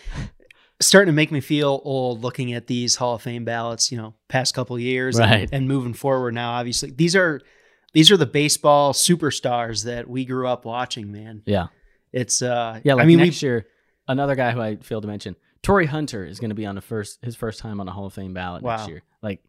[0.81, 3.91] starting to make me feel old looking at these Hall of Fame ballots.
[3.91, 6.53] You know, past couple years, and- and, moving forward now.
[6.53, 7.41] Obviously, these are
[7.95, 11.11] these are the baseball superstars that we grew up watching.
[11.11, 11.69] Man, yeah,
[12.13, 12.95] it's uh, yeah.
[12.95, 13.67] Like I mean, next year,
[14.07, 16.81] another guy who I failed to mention, Torii Hunter, is going to be on the
[16.83, 18.77] first his first time on a Hall of Fame ballot Wow.
[18.77, 19.03] next year.
[19.23, 19.41] Like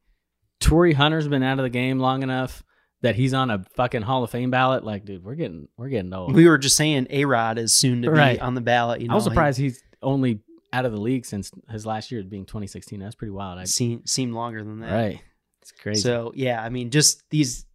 [0.61, 2.63] Torii Hunter's been out of the game long enough
[3.01, 4.83] that he's on a fucking Hall of Fame ballot.
[4.83, 6.33] Like, dude, we're getting we're getting old.
[6.33, 8.37] we were just saying A Rod is soon to Right.
[8.37, 9.01] be on the ballot.
[9.01, 10.39] You know, I was surprised he's only
[10.73, 12.99] out of the league since his last year being 2016.
[12.99, 13.59] That's pretty wild.
[13.59, 14.91] I, seemed seemed longer than that.
[14.93, 15.21] right,
[15.61, 16.01] it's crazy.
[16.01, 17.65] So yeah, I mean, just these.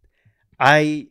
[0.61, 1.07] I,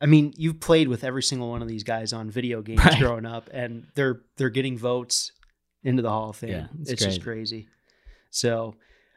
[0.00, 2.98] I mean, you've played with every single one of these guys on video games Right.
[2.98, 5.32] growing up, and they're they're getting votes
[5.82, 6.50] into the Hall of Fame.
[6.50, 7.68] Yeah, it's it's just crazy.
[8.30, 8.76] So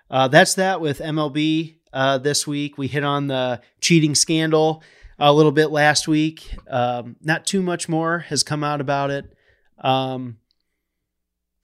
[0.09, 2.77] uh, that's that with MLB uh, this week.
[2.77, 4.81] We hit on the cheating scandal
[5.19, 6.55] a little bit last week.
[6.69, 9.33] Um, not too much more has come out about it.
[9.79, 10.37] Um,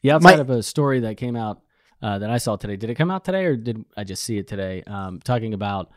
[0.04, 1.62] Yeah, outside My- of a story that came out
[2.02, 4.38] uh, that I saw today, did it come out today or did I just see
[4.38, 4.84] it today?
[4.88, 5.90] Um, talking about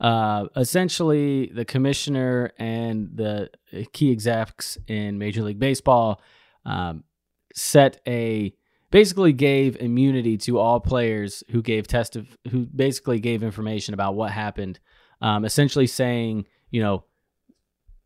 [0.00, 3.50] uh, essentially the commissioner and the
[3.92, 6.20] key execs in Major League Baseball
[6.64, 7.04] um,
[7.54, 8.54] set a
[8.90, 14.14] basically gave immunity to all players who gave test of who basically gave information about
[14.14, 14.78] what happened,
[15.20, 17.04] um, essentially saying you know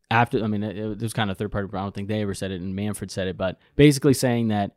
[0.09, 1.67] after I mean it, it was kind of third party.
[1.71, 4.75] I don't think they ever said it, and Manfred said it, but basically saying that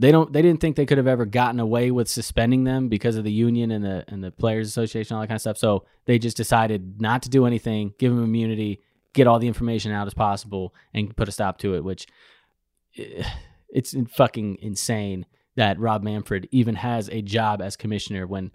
[0.00, 3.16] they don't they didn't think they could have ever gotten away with suspending them because
[3.16, 5.58] of the union and the and the players association all that kind of stuff.
[5.58, 8.80] So they just decided not to do anything give them immunity
[9.12, 12.06] get all the information out as possible and put a stop to it which
[12.96, 13.22] eh,
[13.68, 18.52] it's fucking insane that Rob Manfred even has a job as commissioner when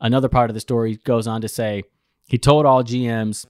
[0.00, 1.82] another part of the story goes on to say
[2.28, 3.46] he told all GMs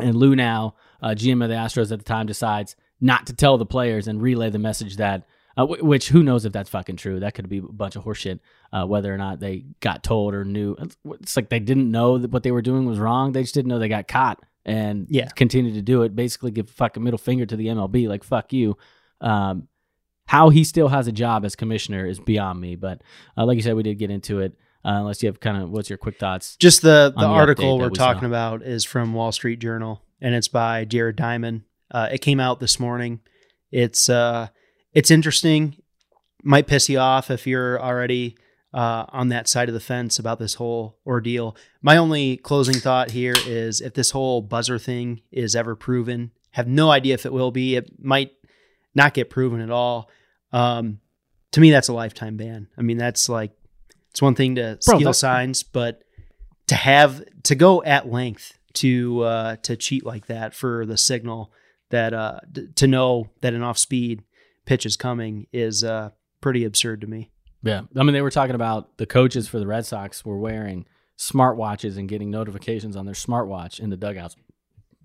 [0.00, 3.66] and Luhnow uh, GM of the Astros at the time decides not to tell the
[3.66, 7.20] players and relay the message that uh, wh- which who knows if that's fucking true?
[7.20, 8.40] That could be a bunch of horseshit.
[8.72, 10.76] Uh, whether or not they got told or knew,
[11.20, 13.32] it's, like they didn't know that what they were doing was wrong.
[13.32, 15.28] They just didn't know they got caught and Yeah.
[15.28, 16.16] continued to do it.
[16.16, 18.76] Basically, give fucking middle finger to the MLB, like fuck you.
[19.20, 19.68] Um,
[20.26, 22.76] how he still has a job as commissioner is beyond me.
[22.76, 23.02] But
[23.36, 24.54] uh, like you said, we did get into it.
[24.84, 26.56] Uh, unless you have kind of what's your quick thoughts?
[26.56, 28.26] Just the the the article we're we talking saw.
[28.26, 31.62] about is from Wall Street Journal, and it's by Jared Diamond.
[31.90, 33.20] Uh, it came out this morning.
[33.70, 34.48] It's uh,
[34.92, 35.76] it's interesting.
[36.42, 38.36] Might piss you off if you're already
[38.74, 41.56] uh, on that side of the fence about this whole ordeal.
[41.82, 46.66] My only closing thought here is if this whole buzzer thing is ever proven, have
[46.66, 47.76] no idea if it will be.
[47.76, 48.32] It might
[48.94, 50.10] not get proven at all.
[50.52, 51.00] Um,
[51.52, 52.68] to me, that's a lifetime ban.
[52.76, 53.52] I mean, that's like
[54.10, 56.02] it's one thing to Bro, steal signs, but
[56.68, 61.52] to have to go at length to uh, to cheat like that for the signal
[61.90, 64.22] that uh, d- to know that an off speed
[64.66, 67.30] pitch is coming is uh, pretty absurd to me.
[67.62, 67.82] Yeah.
[67.96, 70.84] I mean, they were talking about the coaches for the Red Sox were wearing
[71.18, 74.36] smartwatches and getting notifications on their smartwatch in the dugouts.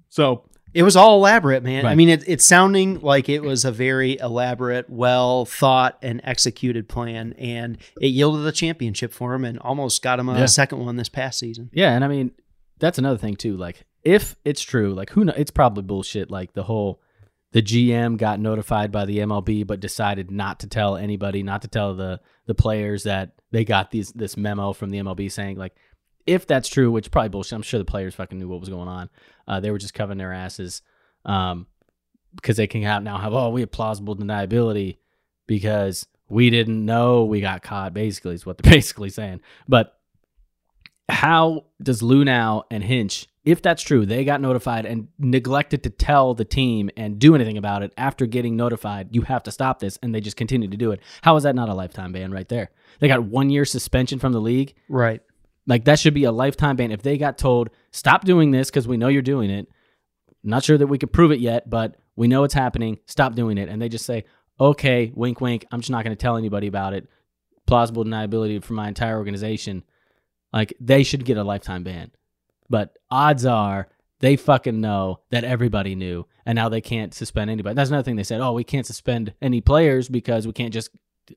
[0.10, 0.44] So,
[0.74, 1.86] It was all elaborate, man.
[1.86, 6.90] I mean, it, it's sounding like it was a very elaborate, well thought and executed
[6.90, 10.46] plan, and it yielded a championship for him and almost got him a Yeah.
[10.46, 11.70] second one this past season.
[11.74, 11.94] yeah.
[11.94, 12.32] And I mean,
[12.80, 13.56] that's another thing, too.
[13.58, 15.36] Like, if it's true, like, who knows?
[15.38, 16.30] It's probably bullshit.
[16.32, 17.02] Like, the whole,
[17.52, 21.68] the GM got notified by the MLB, but decided not to tell anybody, not to
[21.68, 25.76] tell the, the players that they got these, this memo from the MLB saying, like,
[26.26, 28.90] if that's true, which probably bullshit, I'm sure the players fucking knew what was going
[28.90, 29.10] on.
[29.48, 30.82] Uh, they were just covering their asses
[31.26, 31.68] um,
[32.36, 34.98] because they can have now have oh we have plausible deniability
[35.48, 37.94] because we didn't know we got caught.
[37.94, 39.40] Basically, is what they're basically saying.
[39.68, 39.98] But
[41.10, 46.34] how does Luhnow and Hinch, if that's true, they got notified and neglected to tell
[46.34, 49.08] the team and do anything about it after getting notified?
[49.16, 51.00] You have to stop this, and they just continue to do it.
[51.22, 52.72] How is that not a lifetime ban right there?
[53.00, 54.74] They got one year suspension from the league.
[54.90, 55.22] Right.
[55.66, 56.92] Like that should be a lifetime ban.
[56.92, 59.70] If they got told, stop doing this because we know you're doing it.
[60.44, 63.00] Not sure that we could prove it yet, but we know it's happening.
[63.06, 63.70] Stop doing it.
[63.70, 64.26] And they just say,
[64.60, 65.66] okay, wink, wink.
[65.72, 67.08] I'm just not going to tell anybody about it.
[67.66, 69.84] Plausible deniability for my entire organization.
[70.52, 72.12] Like they should get a lifetime ban.
[72.70, 73.88] But odds are
[74.20, 77.76] they fucking know that everybody knew, and now they can't suspend anybody.
[77.76, 78.42] That's another thing they said.
[78.42, 80.90] Oh, we can't suspend any players because we can't just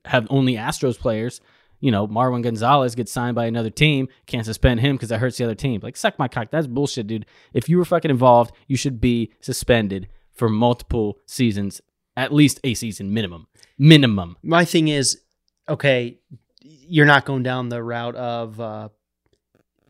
[0.05, 1.41] have only Astros players
[1.81, 5.37] you know, Marwin Gonzalez gets signed by another team, can't suspend him because that hurts
[5.37, 5.81] the other team.
[5.83, 6.49] Like, suck my cock.
[6.51, 7.25] That's bullshit, dude.
[7.53, 11.81] If you were fucking involved, you should be suspended for multiple seasons,
[12.15, 13.47] at least a season minimum.
[13.77, 14.37] Minimum.
[14.43, 15.19] My thing is,
[15.67, 16.19] okay,
[16.61, 18.89] you're not going down the route of uh,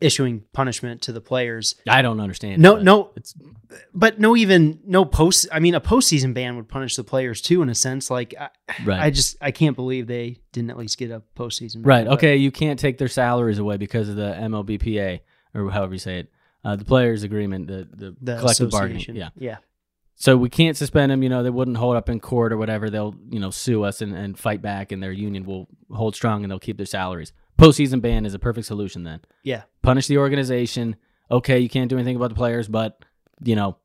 [0.04, 1.74] issuing punishment to the players.
[1.88, 2.60] I don't understand.
[2.60, 3.34] No, but no, It's
[3.94, 5.46] but no, even no post.
[5.52, 8.10] I mean, a postseason ban would punish the players too, in a sense.
[8.10, 8.48] Like, I,
[8.84, 9.00] right.
[9.00, 11.76] I just I can't believe they didn't at least get a postseason.
[11.76, 12.04] ban, right.
[12.06, 12.36] but- Okay.
[12.36, 15.20] You can't take their salaries away because of the MLBPA
[15.54, 16.28] or however you say it.
[16.64, 19.16] Uh, the players' agreement, the, the, the collective bargaining.
[19.16, 19.30] Yeah.
[19.36, 19.56] yeah.
[20.14, 21.22] So we can't suspend them.
[21.24, 22.88] You know, they wouldn't hold up in court or whatever.
[22.88, 26.44] They'll, you know, sue us and, and fight back, and their union will hold strong
[26.44, 27.32] and they'll keep their salaries.
[27.58, 29.20] Postseason ban is a perfect solution then.
[29.44, 29.62] Yeah.
[29.82, 30.96] Punish the organization.
[31.30, 33.04] Okay, you can't do anything about the players, but,
[33.44, 33.76] you know,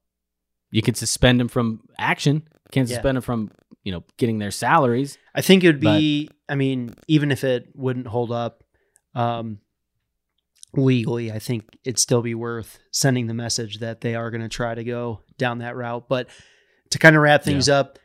[0.71, 2.47] you can suspend them from action.
[2.71, 2.95] Can't Yeah.
[2.95, 3.51] suspend them from,
[3.83, 5.17] you know, getting their salaries.
[5.35, 6.29] I think it would be.
[6.49, 8.63] I mean, even if it wouldn't hold up
[9.15, 9.59] um,
[10.73, 14.49] legally, I think it'd still be worth sending the message that they are going to
[14.49, 16.07] try to go down that route.
[16.09, 16.29] But
[16.91, 18.01] to kind of wrap things up, I-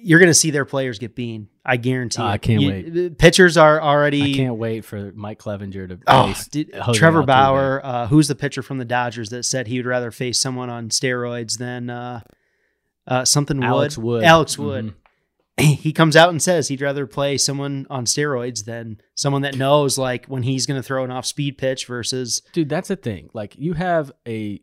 [0.00, 1.48] you're going to see their players get beaten.
[1.64, 2.22] I guarantee.
[2.22, 3.18] Ah, I can't You- wait.
[3.18, 4.32] Pitchers are already.
[4.34, 6.48] I can't wait for Mike Clevinger to Oh, face
[6.94, 10.40] Trevor Bauer, uh, who's the pitcher from the Dodgers that said he would rather face
[10.40, 12.20] someone on steroids than uh,
[13.06, 14.04] uh, something Alex Wood.
[14.06, 14.24] Wood.
[14.24, 14.86] Alex Wood.
[14.86, 14.94] Mhm.
[15.58, 19.96] He comes out and says he'd rather play someone on steroids than someone that knows
[19.96, 23.30] like when he's going to throw an off speed pitch versus dude that's the thing
[23.32, 24.60] like you have a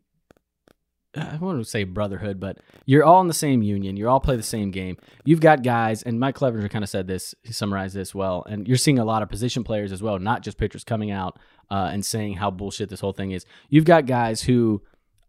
[1.16, 3.96] i want to say brotherhood but you're all in the same union.
[3.96, 4.98] You all play the same game.
[5.24, 8.68] You've got guys and mike clevinger kind of said this he summarized this well and
[8.68, 11.40] you're seeing a lot of position players as well not just pitchers coming out
[11.72, 13.46] uh, and saying how bullshit this whole thing is.
[13.70, 14.82] You've got guys who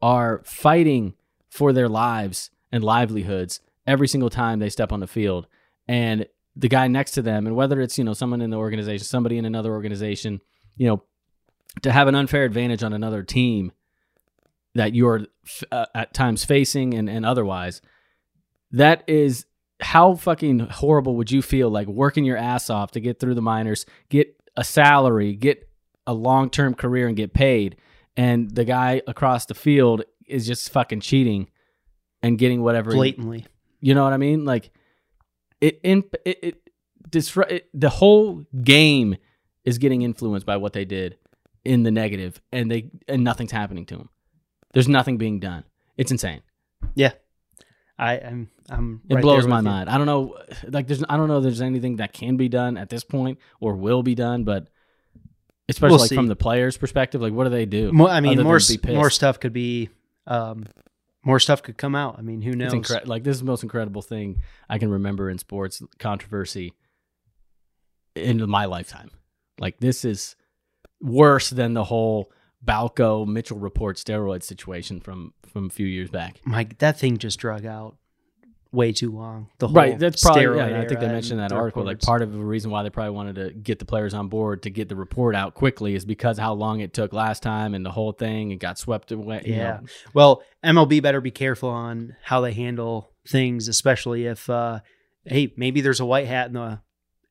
[0.02, 1.14] are fighting
[1.48, 5.46] for their lives and livelihoods every single time they step on the field.
[5.88, 9.04] And the guy next to them and whether it's you know someone in the organization
[9.04, 10.40] somebody in another organization
[10.76, 11.02] you know
[11.82, 13.72] to have an unfair advantage on another team
[14.74, 17.80] that you're f- uh, at times facing and, and otherwise
[18.72, 19.46] that is
[19.80, 23.42] how fucking horrible would you feel like working your ass off to get through the
[23.42, 25.68] minors get a salary get
[26.06, 27.76] a long-term career and get paid
[28.16, 31.48] and the guy across the field is just fucking cheating
[32.22, 33.46] and getting whatever he- blatantly.
[33.80, 34.44] you know what I mean?
[34.44, 34.70] Like
[35.60, 36.70] it in it, it,
[37.10, 39.16] disru- it the whole game
[39.64, 41.16] is getting influenced by what they did
[41.64, 44.08] in the negative and they and nothing's happening to them.
[44.74, 45.64] There's nothing being done.
[45.96, 46.42] It's insane.
[47.96, 49.62] I, I'm I'm It right blows my you.
[49.62, 49.88] mind.
[49.88, 52.76] I don't know like there's I don't know if there's anything that can be done
[52.76, 54.66] at this point or will be done, but
[55.68, 56.16] especially We'll like see.
[56.16, 57.92] from the players' perspective, like what do they do?
[57.92, 58.94] More, I mean, more be s- pissed?
[58.96, 59.90] more stuff could be,
[60.26, 60.66] um,
[61.24, 62.16] more stuff could come out.
[62.18, 62.66] I mean, who knows?
[62.66, 63.10] It's incredible.
[63.10, 66.72] Like this is the most incredible thing I can remember in sports controversy
[68.16, 69.10] in my lifetime.
[69.60, 70.34] Like this is
[71.00, 72.32] worse than the whole
[72.64, 76.40] Balco Mitchell report steroid situation from from a few years back.
[76.44, 77.96] Mike, that thing just drug out
[78.72, 79.48] way too long.
[79.59, 80.81] The whole Right, that's probably steroid yeah.
[80.81, 81.85] I think they mentioned that article.
[81.85, 84.64] Like part of the reason why they probably wanted to get the players on board
[84.64, 87.87] to get the report out quickly is because how long it took last time and
[87.87, 89.42] the whole thing it got swept away.
[89.46, 89.62] you Yeah.
[89.62, 89.81] know.
[90.12, 94.81] Well, MLB better be careful on how they handle things, especially if, uh,
[95.24, 96.81] hey, maybe there's a white hat in the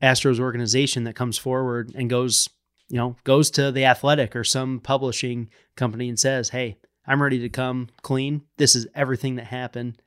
[0.02, 2.48] Astros organization that comes forward and goes,
[2.94, 6.78] you know, goes to the Athletic or some publishing company and says, "Hey,
[7.08, 8.44] I'm ready to come clean.
[8.58, 9.98] This is everything that happened."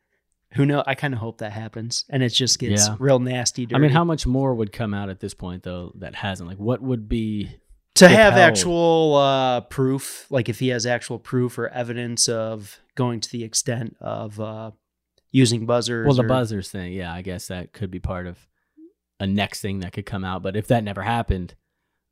[0.53, 0.85] Who know?
[0.87, 2.95] I kind of hope that happens, and it just gets Yeah.
[3.01, 3.67] real nasty.
[3.67, 3.75] Dirty.
[3.75, 6.49] I mean, how much more would come out at this point though that hasn't?
[6.49, 7.57] Like, what would be?
[7.97, 13.21] to have actual uh, proof, like if he has actual proof or evidence of going
[13.21, 14.71] to the extent of uh,
[15.33, 16.07] using buzzers.
[16.07, 18.47] Well, the or- buzzers thing, yeah, I guess that could be part of
[19.19, 20.43] a next thing that could come out.
[20.43, 21.55] But if that never happened,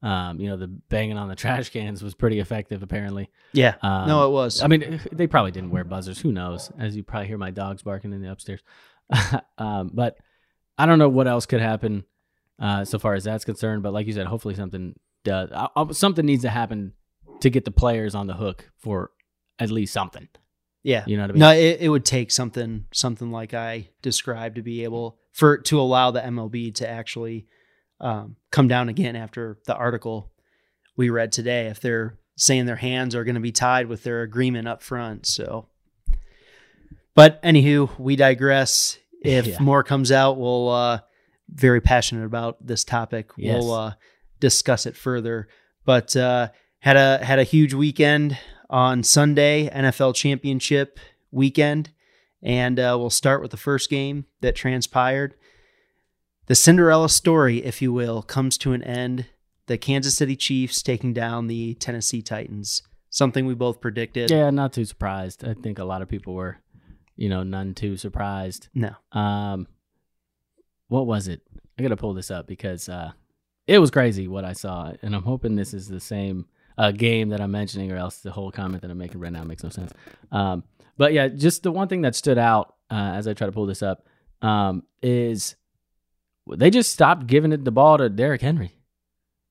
[0.04, 3.30] um, you know, the banging on the trash cans was pretty effective, apparently.
[3.52, 4.62] Yeah, Um, no, it was.
[4.62, 6.20] I mean, they probably didn't wear buzzers.
[6.20, 6.70] Who knows?
[6.78, 8.60] As you probably hear my dogs barking in the upstairs.
[9.58, 10.18] um, but
[10.76, 12.04] I don't know what else could happen
[12.60, 13.82] uh, so far as that's concerned.
[13.82, 15.50] But like you said, hopefully something does.
[15.52, 16.92] I, I, something needs to happen
[17.40, 19.10] to get the players on the hook for
[19.58, 20.28] at least something.
[20.82, 21.40] yeah, You know what I mean?
[21.40, 25.80] no, it, it would take something, something like I described to be able for to
[25.80, 27.46] allow the MLB to actually
[28.00, 30.30] um, come down again after the article
[30.96, 31.66] we read today.
[31.66, 35.26] If they're saying their hands are going to be tied with their agreement up front,
[35.26, 35.66] so.
[37.14, 38.98] But anywho, we digress.
[39.24, 39.56] If Yeah.
[39.58, 41.00] more comes out, we'll uh,
[41.48, 43.30] very passionate about this topic.
[43.38, 43.54] Yes.
[43.62, 43.94] We'll uh,
[44.38, 45.48] discuss it further.
[45.86, 46.48] But uh,
[46.80, 48.36] had a had a huge weekend
[48.68, 50.98] on Sunday, NFL Championship
[51.30, 51.88] weekend,
[52.42, 55.36] and uh, we'll start with the first game that transpired.
[56.46, 59.26] The Cinderella story, if you will, comes to an end.
[59.66, 62.82] The Kansas City Chiefs taking down the Tennessee Titans.
[63.08, 64.30] Something we both predicted.
[64.30, 65.42] Yeah, not too surprised.
[65.46, 66.58] I think a lot of people were,
[67.16, 68.68] you know, none too surprised.
[68.74, 68.90] No.
[69.12, 69.68] Um,
[70.88, 71.40] what was it?
[71.78, 73.12] I gotta pull this up because uh,
[73.66, 77.30] it was crazy what I saw, and I'm hoping this is the same uh, game
[77.30, 79.70] that I'm mentioning, or else the whole comment that I'm making right now makes no
[79.70, 79.92] sense.
[80.30, 80.64] Um,
[80.98, 83.66] but yeah, just the one thing that stood out uh, as I try to pull
[83.66, 84.06] this up
[84.42, 85.56] um, is
[86.46, 88.72] they just stopped giving it the ball to Derrick Henry.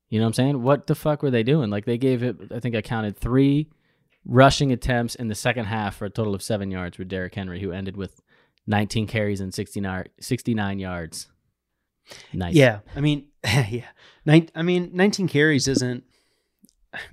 [0.08, 0.62] You know what I'm saying?
[0.62, 1.70] What the fuck were they doing?
[1.70, 2.36] Like they gave it.
[2.54, 3.68] I think I counted three
[4.24, 7.60] rushing attempts in the second half for a total of seven yards with Derrick Henry,
[7.60, 8.20] who ended with
[8.66, 11.28] 19 carries and 69, 69 yards.
[12.32, 12.54] Nice.
[12.54, 13.86] Yeah, I mean, yeah,
[14.24, 16.04] Nin- I mean, 19 carries isn't.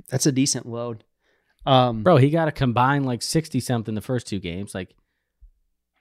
[0.09, 1.03] That's a decent load.
[1.65, 4.75] Um, Bro, he got to combine like 60 something the first two games.
[4.75, 4.95] Like,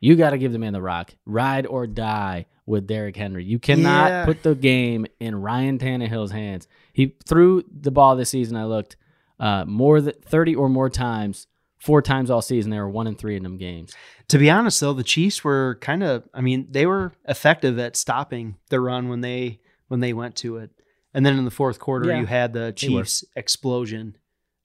[0.01, 1.15] you got to give the man the rock.
[1.27, 3.45] Ride or die with Derrick Henry.
[3.45, 4.25] You cannot Yeah.
[4.25, 6.67] put the game in Ryan Tannehill's hands.
[6.93, 8.57] He threw the ball this season.
[8.57, 8.97] I looked
[9.39, 11.47] uh, more than 30 or more times,
[11.79, 12.71] four times all season.
[12.71, 13.95] They were one and three in them games.
[14.29, 16.29] To be honest, though, the Chiefs were kind of.
[16.35, 20.59] I mean, they were effective at stopping the run when they when they went to
[20.59, 20.71] it,
[21.15, 22.73] and then in the fourth quarter, Yeah, you had the.
[22.73, 24.17] Chiefs explosion.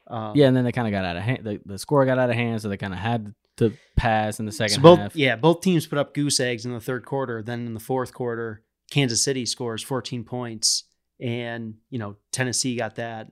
[0.08, 1.40] Um, Yeah, and then they kind of got out of hand.
[1.44, 4.46] The, the score got out of hand, so they kind of had to pass in
[4.46, 5.16] the second So both, half.
[5.16, 7.42] yeah, both teams put up goose eggs in the third quarter.
[7.42, 10.84] Then in the fourth quarter, Kansas City scores 14 points,
[11.20, 13.32] and you know Tennessee got that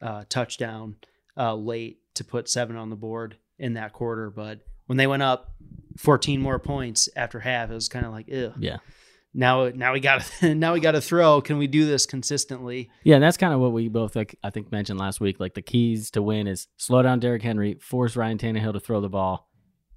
[0.00, 0.96] uh, touchdown
[1.36, 4.30] uh, late to put seven on the board in that quarter.
[4.30, 5.52] But when they went up
[5.98, 8.52] 14 more points after half, it was kind of like, ew.
[8.58, 8.78] Yeah.
[9.32, 11.40] Now, now we got to now we got to throw.
[11.40, 12.90] Can we do this consistently?
[13.04, 15.38] Yeah, and that's kind of what we both like I think mentioned last week.
[15.38, 19.00] Like the keys to win is slow down Derrick Henry, force Ryan Tannehill to throw
[19.00, 19.48] the ball,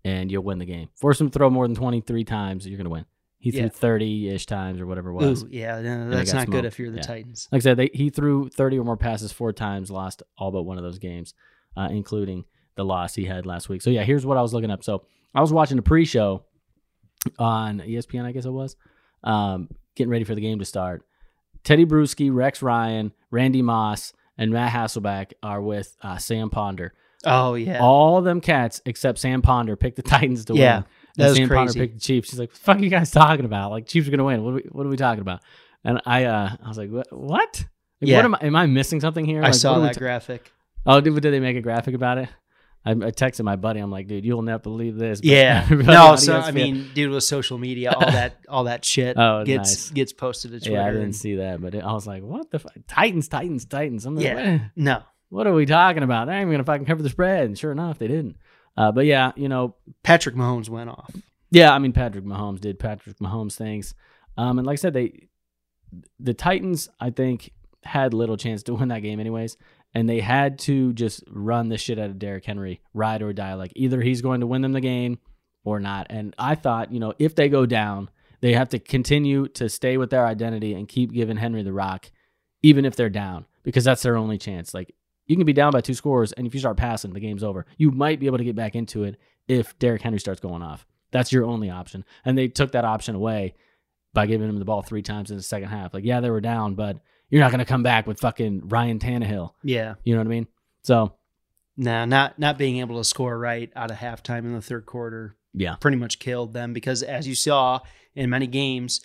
[0.05, 0.89] and you'll win the game.
[0.99, 3.05] Force him to throw more than twenty three times, you're gonna win.
[3.39, 3.69] He threw Yeah.
[3.69, 5.43] thirty ish times or whatever it was.
[5.43, 7.01] Ooh, yeah, no, that's not good if you're the Yeah.
[7.03, 7.49] Titans.
[7.51, 10.61] Like I said, they, he threw thirty or more passes four times, lost all but
[10.63, 11.33] one of those games,
[11.75, 13.81] uh, including the loss he had last week.
[13.81, 14.83] So yeah, here's what I was looking up.
[14.83, 16.43] So I was watching the pre-show
[17.39, 18.75] on ESPN, I guess it was,
[19.23, 21.03] um, getting ready for the game to start.
[21.63, 26.93] Tedy Bruschi, Rex Ryan, Randy Moss, and Matt Hasselbeck are with uh, Sam Ponder.
[27.25, 30.85] Oh yeah, All of them cats except Sam Ponder picked the Titans to Yeah, win.
[31.17, 31.79] that And Sam Ponder crazy.
[31.79, 32.29] picked the Chiefs.
[32.29, 33.71] She's like, "What the fuck are you guys talking about?
[33.71, 34.43] Like Chiefs are gonna win.
[34.43, 35.41] What are we, what are we talking about?"
[35.85, 37.07] And I uh, I was like, "What?
[37.13, 37.65] What?
[38.01, 38.17] Like, Yeah.
[38.17, 38.39] What am I?
[38.41, 39.39] Am I missing something here?
[39.41, 40.51] I Like, saw what are we that graphic.
[40.85, 42.27] oh, did, did they make a graphic about it?
[42.85, 43.79] I, I texted my buddy.
[43.79, 45.67] I'm like, "Dude, you'll never believe this." But Yeah.
[45.71, 49.69] No, so I mean, dude, with social media, all that all that shit Oh, gets
[49.69, 49.91] nice.
[49.91, 50.73] gets posted to Twitter.
[50.75, 52.73] yeah, I didn't and- see that, but it, I was like, "What the fuck?
[52.87, 54.51] Titans, Titans, Titans?" I'm like, Yeah.
[54.53, 54.61] "What?
[54.75, 56.25] no, what are we talking about?
[56.27, 58.35] They're not even gonna fucking cover the spread." And sure enough, they didn't.
[58.75, 61.15] Uh, but yeah, you know, Patrick Mahomes went off.
[61.51, 63.93] Yeah, I mean Patrick Mahomes did Patrick Mahomes things,
[64.37, 65.27] um, and like I said, they
[66.19, 66.89] the Titans.
[66.99, 67.51] I think
[67.83, 69.57] had little chance to win that game anyways,
[69.93, 73.53] and they had to just run the shit out of Derrick Henry, ride or die.
[73.53, 75.19] Like either he's going to win them the game
[75.63, 76.07] or not.
[76.09, 78.09] And I thought, you know, if they go down,
[78.41, 82.11] they have to continue to stay with their identity and keep giving Henry the rock,
[82.61, 84.73] even if they're down, because that's their only chance.
[84.73, 84.93] Like
[85.27, 87.65] you can be down by two scores, and if you start passing, the game's over.
[87.77, 89.17] You might be able to get back into it
[89.47, 90.85] if Derrick Henry starts going off.
[91.11, 92.03] That's your only option.
[92.25, 93.53] And they took that option away
[94.13, 95.93] by giving him the ball three times in the second half.
[95.93, 96.97] Like, yeah, they were down, but
[97.33, 99.53] you're not going to come back with fucking Ryan Tannehill.
[99.63, 99.95] Yeah.
[100.03, 100.47] You know what I mean?
[100.83, 101.15] So,
[101.75, 105.35] nah, not not being able to score right out of halftime in the third quarter
[105.51, 107.79] yeah, pretty much killed them because as you saw
[108.13, 109.01] in many games,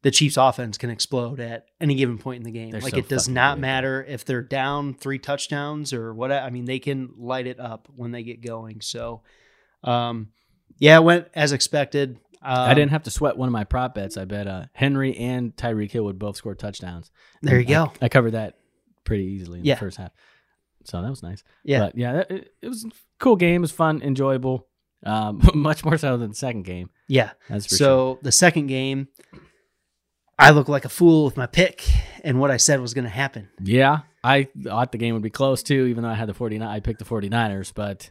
[0.00, 2.70] the Chiefs offense can explode at any given point in the game.
[2.70, 3.60] They're like so it does not good.
[3.60, 6.32] matter if they're down three touchdowns or what.
[6.32, 8.80] I mean, they can light it up when they get going.
[8.80, 9.20] So,
[9.84, 10.28] um,
[10.78, 12.20] yeah, it went as expected.
[12.46, 14.16] Um, I didn't have to sweat one of my prop bets.
[14.16, 17.10] I bet uh, Henry and Tyreek Hill would both score touchdowns.
[17.42, 17.92] There you I- go.
[18.00, 18.54] I, covered that
[19.04, 19.74] pretty easily in Yeah.
[19.74, 20.12] the first half.
[20.84, 21.42] So that was nice.
[21.64, 21.80] Yeah.
[21.86, 23.56] But yeah, that- it, it was a cool game.
[23.56, 24.68] It was fun, enjoyable.
[25.04, 26.90] Um, much more so than the second game.
[27.08, 27.30] Yeah.
[27.48, 27.76] That's for sure.
[27.78, 29.08] so the second game,
[30.38, 31.82] I look like a fool with my pick
[32.22, 33.48] and what I said was going to happen.
[33.62, 36.66] Yeah, I thought the game would be close too, even though I had the 49
[36.68, 38.10] I picked the 49ers, but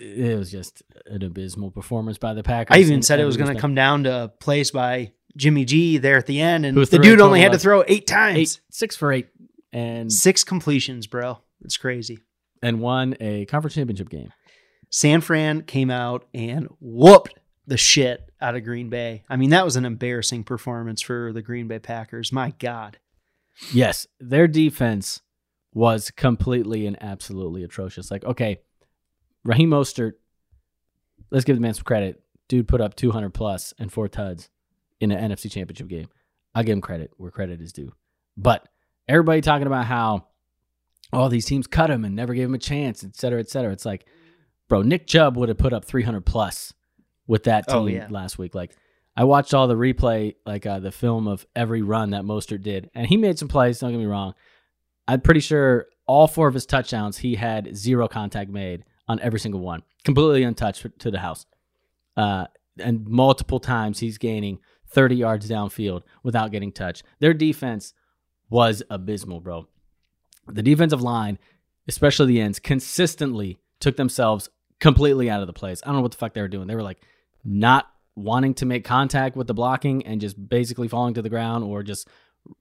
[0.00, 2.76] it, was just an abysmal performance by the Packers.
[2.76, 6.16] I even said it was going to come down to plays by Jimmy G there
[6.16, 8.38] at the end, and the dude only had to throw eight times.
[8.38, 9.28] eight, six for eight,
[9.72, 11.38] and Six completions, bro.
[11.64, 12.18] It's crazy.
[12.62, 14.32] and won a conference championship game.
[14.90, 17.34] San Fran came out and whooped
[17.66, 19.24] the shit out of Green Bay.
[19.28, 22.30] I mean, that was an embarrassing performance for the Green Bay Packers.
[22.30, 22.98] My God.
[23.72, 25.20] Yes, their defense
[25.72, 28.10] was completely and absolutely atrocious.
[28.10, 28.60] Like, okay,
[29.44, 30.12] Raheem Mostert,
[31.30, 32.20] let's give the man some credit.
[32.48, 34.50] Dude put up 200 plus and four tuds
[35.00, 36.08] in an NFC championship game.
[36.54, 37.92] I'll give him credit where credit is due.
[38.36, 38.68] But
[39.08, 40.26] everybody talking about how
[41.12, 43.72] all these teams cut him and never gave him a chance, et cetera, et cetera.
[43.72, 44.06] It's like,
[44.68, 46.72] bro, Nick Chubb would have put up 300 plus
[47.26, 48.06] with that team Oh, yeah.
[48.10, 48.54] last week.
[48.54, 48.76] Like,
[49.16, 52.90] I watched all the replay, like uh, the film of every run that Mostert did,
[52.94, 53.78] and he made some plays.
[53.78, 54.34] Don't get me wrong.
[55.06, 59.40] I'm pretty sure all four of his touchdowns he had zero contact made on every
[59.40, 61.46] single one, completely untouched to the house.
[62.16, 62.46] Uh,
[62.78, 67.02] and multiple times he's gaining 30 yards downfield without getting touched.
[67.20, 67.94] Their defense
[68.48, 69.66] was abysmal, bro.
[70.46, 71.38] The defensive line,
[71.88, 74.48] especially the ends, consistently took themselves
[74.80, 75.82] completely out of the plays.
[75.82, 76.66] I don't know what the fuck they were doing.
[76.66, 77.00] They were like
[77.44, 81.64] not wanting to make contact with the blocking and just basically falling to the ground
[81.64, 82.08] or just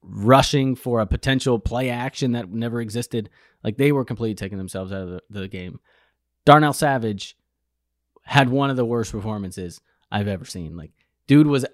[0.02, 3.30] rushing for a potential play action that never existed.
[3.64, 5.80] Like they were completely taking themselves out of the, the game.
[6.46, 7.38] Darnell Savage
[8.24, 9.82] had one of the worst performances
[10.12, 10.76] I've ever seen.
[10.78, 10.91] Like,
[11.28, 11.66] dude was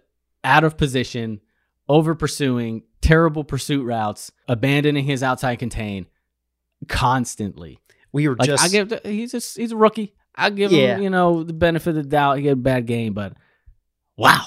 [0.44, 1.42] out of position,
[1.88, 6.06] over pursuing, terrible pursuit routes, abandoning his outside contain
[6.88, 7.80] constantly.
[8.12, 10.14] We were Like just I give he's just he's a rookie.
[10.36, 10.96] I give Yeah.
[10.96, 12.40] him, you know, the benefit of the doubt.
[12.40, 13.34] He had a bad game, but
[14.18, 14.46] wow,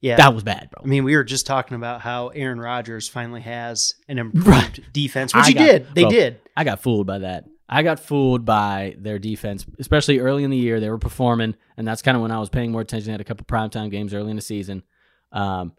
[0.00, 0.16] yeah.
[0.16, 0.82] that was bad, bro.
[0.84, 4.80] I mean, we were just talking about how Aaron Rodgers finally has an improved Right.
[4.92, 5.86] defense, which I he got- did.
[5.94, 6.10] They bro.
[6.10, 6.40] did.
[6.56, 7.44] I got fooled by that.
[7.68, 10.80] I got fooled by their defense, especially early in the year.
[10.80, 13.10] They were performing, and that's kind of when I was paying more attention.
[13.10, 14.82] I had a couple primetime games early in the season.
[15.32, 15.72] Um,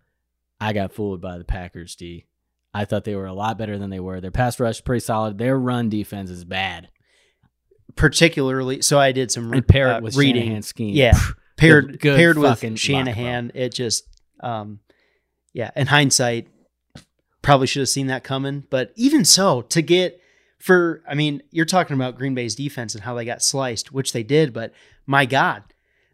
[0.61, 2.25] I got fooled by the Packers D.
[2.73, 4.21] I thought they were a lot better than they were.
[4.21, 5.39] Their pass rush pretty solid.
[5.39, 6.89] Their run defense is bad.
[7.95, 10.43] Particularly, so I did some And uh, with reading.
[10.43, 10.95] Shanahan's scheme.
[10.95, 11.17] Yeah.
[11.57, 14.05] paired Good- good paired with Shanahan, it just
[14.41, 14.79] um
[15.53, 16.47] yeah, in hindsight
[17.41, 20.18] probably should have seen that coming, but even so to get
[20.59, 24.13] for I mean, you're talking about Green Bay's defense and how they got sliced, which
[24.13, 24.73] they did, but
[25.05, 25.63] my god,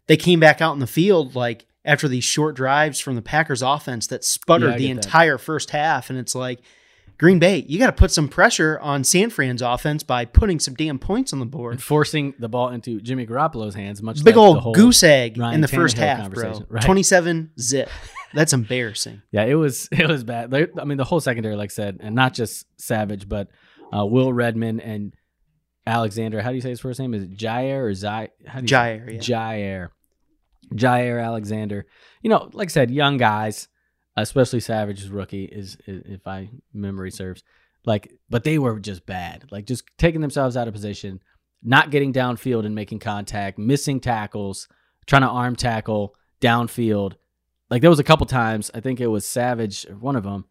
[0.06, 3.62] they came back out in the field like after these short drives from the Packers
[3.62, 5.04] offense that sputtered Yeah, the get that.
[5.06, 6.60] entire first half and it's like
[7.18, 10.74] Green Bay, you got to put some pressure on San Fran's offense by putting some
[10.74, 11.72] damn points on the board.
[11.74, 15.02] And forcing the ball into Jimmy Garoppolo's hands, much Big like old the whole, goose
[15.02, 16.62] egg Ryan in the first half, bro.
[16.68, 16.82] right.
[16.84, 17.88] 27 zip.
[18.34, 19.22] That's embarrassing.
[19.32, 20.52] Yeah, it was it was bad.
[20.78, 23.48] I mean, the whole secondary, like I said, and not just Savage, but
[23.94, 25.14] uh, Will Redmond and
[25.86, 26.42] Alexander.
[26.42, 27.14] How do you say his first name?
[27.14, 28.30] Is it Jair or Zai?
[28.46, 29.18] How do you Jair, yeah.
[29.20, 29.88] Jair.
[30.74, 31.86] Jair Alexander.
[32.22, 33.68] You know, like I said, young guys,
[34.16, 37.44] especially Savage's rookie, is, is if I memory serves.
[37.84, 39.44] Like, but they were just bad.
[39.52, 41.20] Like, just taking themselves out of position,
[41.62, 44.66] not getting downfield and making contact, missing tackles,
[45.06, 47.14] trying to arm tackle downfield.
[47.70, 48.72] Like, there was a couple times.
[48.74, 50.46] I think it was Savage, one of them.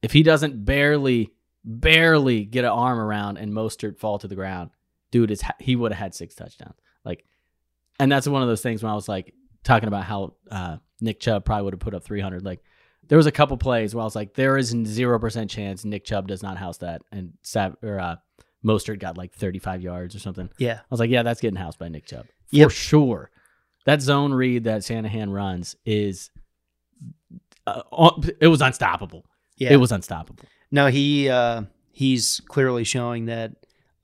[0.00, 1.30] If he doesn't barely,
[1.64, 4.70] barely get an arm around and Mostert fall to the ground,
[5.10, 6.74] dude, is he would have had six touchdowns.
[7.04, 7.24] Like,
[8.00, 9.34] and that's one of those things when I was like
[9.64, 12.44] talking about how uh, Nick Chubb probably would have put up 300.
[12.44, 12.60] Like,
[13.08, 16.04] there was a couple plays where I was like, there is zero percent chance Nick
[16.04, 18.16] Chubb does not house that, and Sav or uh,
[18.64, 20.48] Mostert got like 35 yards or something.
[20.58, 20.74] Yeah.
[20.80, 22.70] I was like, yeah, that's getting housed by Nick Chubb for Yep.
[22.70, 23.30] sure.
[23.86, 26.30] That zone read that Shanahan runs is,
[27.66, 27.82] uh,
[28.40, 29.24] it was unstoppable.
[29.56, 29.72] Yeah.
[29.72, 30.44] It was unstoppable.
[30.72, 31.62] No, he uh,
[31.92, 33.52] he's clearly showing that,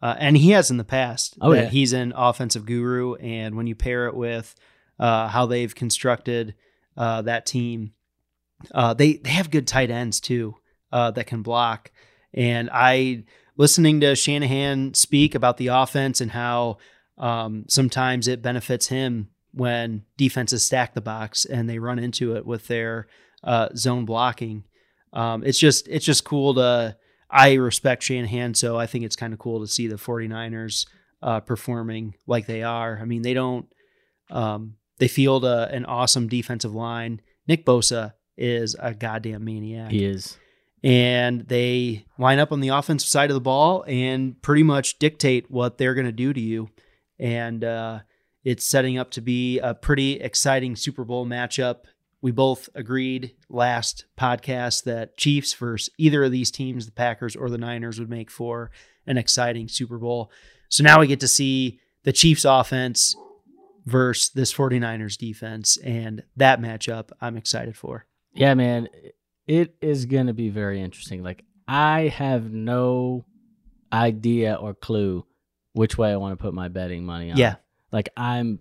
[0.00, 1.36] uh, and he has in the past.
[1.40, 1.68] Oh, that yeah.
[1.70, 4.54] he's an offensive guru, and when you pair it with
[5.00, 6.54] uh, how they've constructed
[6.96, 7.94] uh, that team,
[8.72, 10.56] uh, they they have good tight ends too
[10.92, 11.90] uh, that can block.
[12.34, 13.24] And I
[13.56, 16.78] listening to Shanahan speak about the offense and how
[17.16, 22.46] um, sometimes it benefits him when defenses stack the box and they run into it
[22.46, 23.08] with their
[23.42, 24.64] uh, zone blocking.
[25.12, 26.96] Um, it's just it's just cool to
[27.30, 30.86] I respect Shanahan, so I think it's kind of cool to see the 49ers
[31.22, 32.98] uh, performing like they are.
[33.00, 33.66] I mean, they don't
[34.30, 37.20] um, they field a, an awesome defensive line.
[37.46, 40.36] Nick Bosa is a goddamn maniac He is.
[40.84, 45.50] and they line up on the offensive side of the ball and pretty much dictate
[45.50, 46.68] what they're going to do to you.
[47.18, 48.00] And uh,
[48.44, 51.78] it's setting up to be a pretty exciting Super Bowl matchup.
[52.20, 57.48] We both agreed last podcast that Chiefs versus either of these teams, the Packers or
[57.48, 58.70] the Niners, would make for
[59.06, 60.30] an exciting Super Bowl.
[60.68, 63.14] So now we get to see the Chiefs offense
[63.86, 65.76] versus this 49ers defense.
[65.78, 68.06] And that matchup I'm excited for.
[68.34, 68.88] Yeah, man,
[69.46, 71.22] it is gonna be very interesting.
[71.22, 73.24] Like I have no
[73.92, 75.24] idea or clue
[75.72, 77.38] which way I want to put my betting money on.
[77.38, 77.56] Yeah.
[77.92, 78.60] like I'm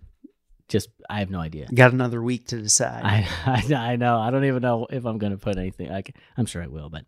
[0.68, 1.66] just I have no idea.
[1.74, 3.04] Got another week to decide.
[3.04, 5.88] I, I I know I don't even know if I'm gonna put anything.
[5.88, 7.04] Like I'm sure I will, but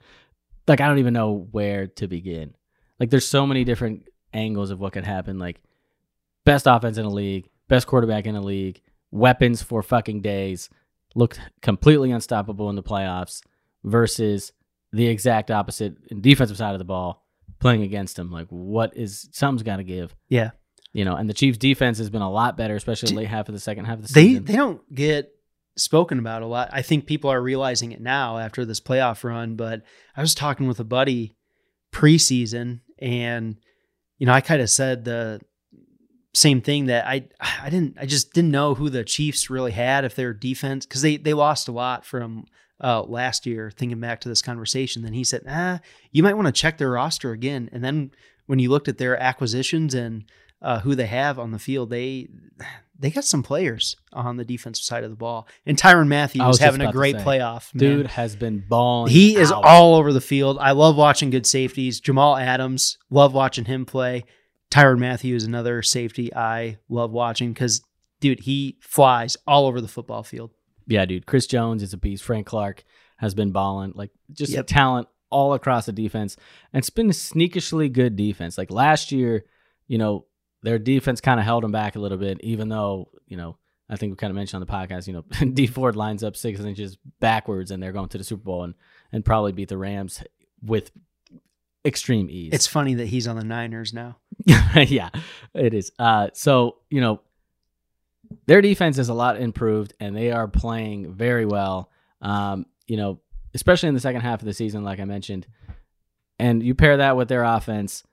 [0.67, 2.55] like I don't even know where to begin.
[2.99, 5.39] Like there's so many different angles of what could happen.
[5.39, 5.61] Like
[6.45, 8.81] best offense in the league, best quarterback in the league,
[9.11, 10.71] weapons for fucking days,
[11.15, 13.43] looked completely unstoppable in the playoffs
[13.85, 14.53] versus
[14.93, 17.25] the exact opposite in defensive side of the ball
[17.59, 18.31] playing against him.
[18.31, 20.15] Like what is something's got to give.
[20.29, 20.51] Yeah.
[20.93, 23.55] You know, and the Chiefs defense has been a lot better, especially late half of
[23.55, 24.45] the second half of the they season.
[24.45, 25.33] they don't get
[25.77, 26.69] spoken about a lot.
[26.73, 29.55] I think people are realizing it now after this playoff run.
[29.55, 29.83] But
[30.17, 31.37] I was talking with a buddy
[31.93, 33.57] preseason, and
[34.19, 35.41] you know, I kind of said the
[36.35, 40.05] same thing that I I didn't I just didn't know who the Chiefs really had
[40.05, 42.47] if their defense because they they lost a lot from
[42.83, 43.71] uh, last year.
[43.71, 45.81] Thinking back to this conversation, then he said, "Ah,
[46.11, 48.11] you might want to check their roster again." And then
[48.47, 50.25] when you looked at their acquisitions and
[50.63, 52.29] uh, who they have on the field, they
[52.99, 55.49] they got some players on the defensive side of the ball.
[55.65, 57.75] And Tyrann Mathieu was having a great say, playoff.
[57.75, 57.81] man.
[57.81, 59.11] Dude has been balling.
[59.11, 60.59] He is all over the field.
[60.61, 61.99] I love watching good safeties.
[61.99, 64.25] Jamal Adams, love watching him play.
[64.71, 67.81] Tyrann Mathieu, another safety I love watching because,
[68.21, 70.51] dude, he flies all over the football field.
[70.87, 71.25] Yeah, dude.
[71.27, 72.23] Chris Jones is a beast.
[72.23, 72.85] Frank Clark
[73.17, 73.93] has been balling.
[73.95, 74.67] Like just Yep.
[74.67, 76.37] talent all across the defense.
[76.73, 78.59] And it's been a sneakishly good defense.
[78.59, 79.45] Like last year,
[79.89, 80.27] you know,
[80.63, 83.57] their defense kind of held them back a little bit, even though, you know,
[83.89, 86.37] I think we kind of mentioned on the podcast, you know, Dee Ford lines up
[86.37, 88.75] six inches backwards and they're going to the Super Bowl and,
[89.13, 90.23] and probably beat the Rams
[90.63, 90.91] with
[91.85, 92.53] extreme ease.
[92.53, 94.17] It's funny that he's on the Niners now.
[94.47, 95.11] yeah,
[95.55, 95.93] it is.
[95.99, 97.21] Uh, so you know,
[98.47, 101.91] their defense is a lot improved, and they are playing very well.
[102.23, 103.21] Um, you know,
[103.55, 105.47] especially in the second half of the season, like I mentioned,
[106.39, 108.05] and you pair that with their offense.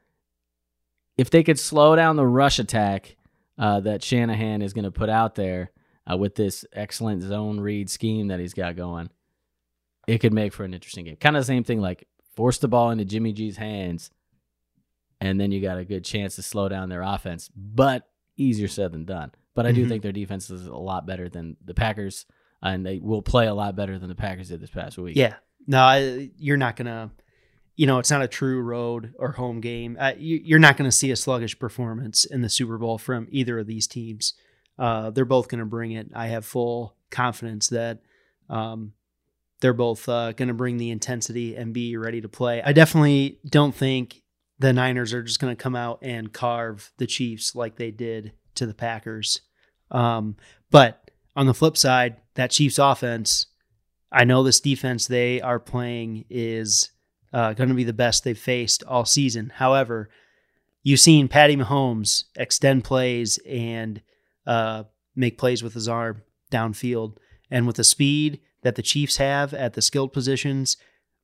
[1.17, 3.15] If they could slow down the rush attack
[3.57, 5.71] uh, that Shanahan is going to put out there
[6.09, 9.09] uh, with this excellent zone read scheme that he's got going,
[10.07, 11.15] it could make for an interesting game.
[11.17, 14.11] Kind of the same thing, like force the ball into Jimmy G's hands
[15.19, 17.49] and then you got a good chance to slow down their offense.
[17.55, 18.07] But
[18.37, 19.31] easier said than done.
[19.55, 19.89] But I do Mhm.
[19.89, 22.27] think their defense is a lot better than the Packers,
[22.61, 25.17] and they will play a lot better than the Packers did this past week.
[25.17, 25.33] Yeah.
[25.65, 27.09] No, I, you're not going to,
[27.77, 29.95] you know, it's not a true road or home game.
[29.99, 33.27] Uh, you, you're not going to see a sluggish performance in the Super Bowl from
[33.29, 34.33] either of these teams.
[34.79, 36.09] Uh, they're both going to bring it.
[36.13, 37.99] I have full confidence that
[38.49, 38.93] um,
[39.61, 42.63] they're both uh, going to bring the intensity and be ready to play.
[42.63, 44.23] I definitely don't think
[44.57, 48.33] the Niners are just going to come out and carve the Chiefs like they did
[48.55, 49.41] to the Packers.
[49.91, 50.35] Um,
[50.71, 53.45] but on the flip side, that Chiefs offense,
[54.11, 56.89] I know this defense they are playing is
[57.37, 59.51] uh, going to be the best they've faced all season.
[59.57, 60.09] However,
[60.81, 64.01] you've seen Patty Mahomes extend plays and
[64.47, 64.85] uh,
[65.15, 67.17] make plays with his arm downfield.
[67.51, 70.77] And with the speed that the Chiefs have at the skilled positions,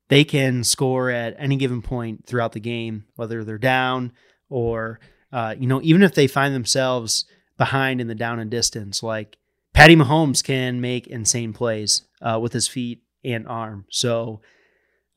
[0.10, 4.12] they can score at any given point throughout the game, whether they're down
[4.50, 5.00] or,
[5.32, 7.26] uh, you know, even if they find themselves
[7.58, 9.02] behind in the down and distance.
[9.02, 9.38] Like
[9.74, 13.86] Patty Mahomes can make insane plays uh, with his feet and arm.
[13.90, 14.42] So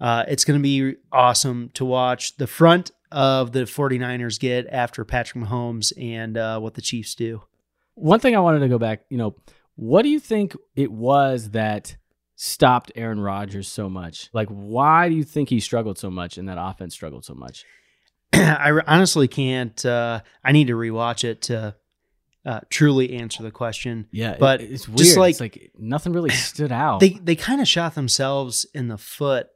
[0.01, 5.05] uh, it's going to be awesome to watch the front of the 49ers get after
[5.05, 7.42] Patrick Mahomes and uh, what the Chiefs do.
[7.94, 9.36] One thing I wanted to go back, you know,
[9.76, 11.97] what do you think it was that
[12.34, 14.28] stopped Aaron Rodgers so much?
[14.32, 17.64] Like, why do you think he struggled so much and that offense struggled so much?
[18.32, 19.84] I honestly can't.
[19.84, 21.74] Uh, I need to rewatch it to
[22.44, 24.09] uh, truly answer the question.
[24.12, 24.99] Yeah, but it's weird.
[24.99, 27.01] just like- it's like nothing really stood out.
[27.01, 29.49] They they kind of shot themselves in the foot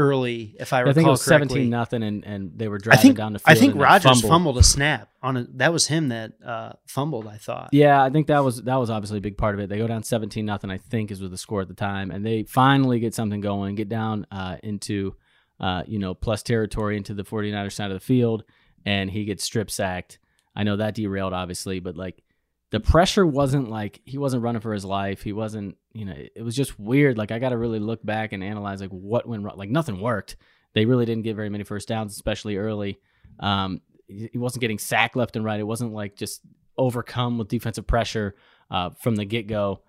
[0.00, 1.48] early, if I I recall think it was correctly.
[1.48, 3.56] seventeen nothing, and and they were I driving think down the field.
[3.56, 4.30] I think Rodgers fumbled.
[4.30, 4.58] fumbled.
[4.58, 5.44] a snap on a.
[5.54, 7.26] That was him that uh, fumbled.
[7.26, 7.68] I thought.
[7.72, 9.68] Yeah, I think that was that was obviously a big part of it.
[9.68, 12.24] They go down seventeen nothing, I think, is with the score at the time, and
[12.24, 15.14] they finally get something going, get down uh, into
[15.60, 18.44] uh, you know plus territory into the 49ers side of the field,
[18.86, 20.18] and he gets strip sacked.
[20.56, 22.22] I know that derailed obviously, but like
[22.70, 25.22] the pressure wasn't like he wasn't running for his life.
[25.22, 27.18] He wasn't, you know, it was just weird.
[27.18, 29.56] Like I got to really look back and analyze like what went wrong.
[29.56, 30.36] Like nothing worked.
[30.72, 33.00] They really didn't get very many first downs, especially early.
[33.40, 35.58] Um, he wasn't getting sacked left and right.
[35.58, 36.42] It wasn't like just
[36.78, 38.34] overcome with defensive pressure
[38.70, 39.82] uh, from the get go.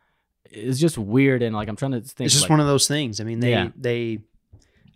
[0.45, 2.25] It's just weird and like I'm trying to think.
[2.25, 3.21] It's just like, one of those things.
[3.21, 3.69] I mean, they Yeah.
[3.77, 4.19] they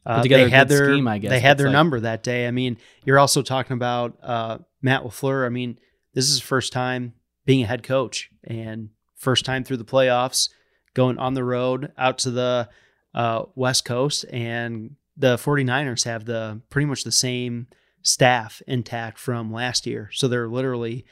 [0.06, 2.48] uh, together they had their scheme, I guess, they had their like- number that day.
[2.48, 5.46] I mean, you're also talking about uh, Matt LaFleur.
[5.46, 5.80] I mean,
[6.14, 7.14] this is his first time
[7.46, 10.50] being a head coach and first time through the playoffs,
[10.96, 12.70] going on the road out to the
[13.14, 17.68] uh, West Coast, and the 49ers have the pretty much the same
[18.02, 20.10] staff intact from last year.
[20.12, 21.06] So they're literally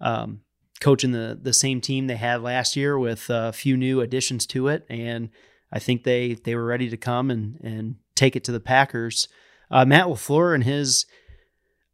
[0.00, 0.40] um,
[0.80, 4.68] coaching the the same team they had last year with a few new additions to
[4.68, 5.30] it, and
[5.70, 9.28] I think they they were ready to come and and take it to the Packers.
[9.70, 11.06] Uh, Matt LaFleur and his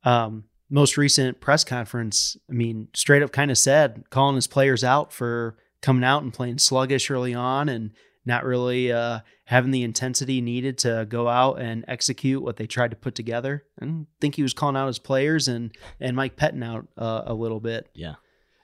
[0.04, 4.82] um, most recent press conference, I mean, straight up kind of said calling his players
[4.82, 7.90] out for coming out and playing sluggish early on and
[8.24, 12.90] not really uh, having the intensity needed to go out and execute what they tried
[12.92, 13.64] to put together.
[13.78, 17.22] And I think he was calling out his players and and Mike Pettine out uh,
[17.26, 17.88] a little bit.
[17.94, 18.14] Yeah,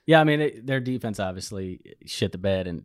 [0.05, 0.21] yeah.
[0.21, 2.83] I mean, it, their defense obviously shit the bed, and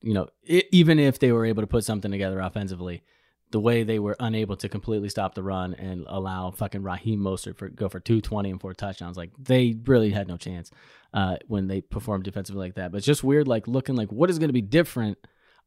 [0.00, 3.02] you know, i even if they were able to put something together offensively,
[3.50, 7.56] the way they were unable to completely stop the run and allow fucking Raheem Mostert
[7.56, 10.70] for go for two twenty and four touchdowns, like they really had no chance
[11.14, 12.92] uh, when they performed defensively like that.
[12.92, 15.18] But it's just weird, like looking like what is going to be different.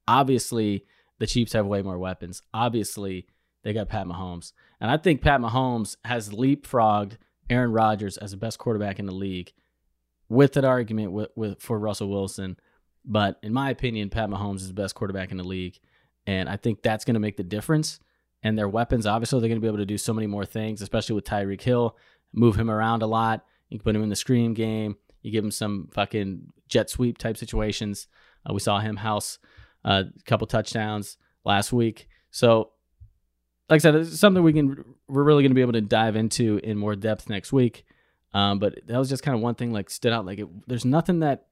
[0.08, 0.86] Obviously,
[1.20, 2.44] the Chiefs have way more weapons.
[2.54, 3.28] Obviously,
[3.64, 7.18] they got Pat Mahomes, and I think Pat Mahomes has leapfrogged
[7.50, 9.54] Aaron Rodgers as the best quarterback in the league
[10.30, 12.58] with that argument with, with for Russell Wilson.
[13.04, 15.80] But in my opinion, Pat Mahomes is the best quarterback in the league.
[16.28, 18.00] And I think that's going to make the difference.
[18.44, 20.82] And their weapons, obviously, they're going to be able to do so many more things,
[20.82, 21.96] especially with Tyreek Hill.
[22.34, 23.46] Move him around a lot.
[23.70, 24.98] You can put him in the screen game.
[25.22, 28.08] You give him some fucking jet sweep type situations.
[28.48, 29.38] Uh, we saw him house
[29.86, 32.08] uh, a couple touchdowns last week.
[32.32, 32.72] So,
[33.70, 36.16] like I said, it's something we can we're really going to be able to dive
[36.16, 37.86] into in more depth next week.
[38.34, 40.26] Um, but that was just kind of one thing like stood out.
[40.26, 41.48] Like it, there's nothing that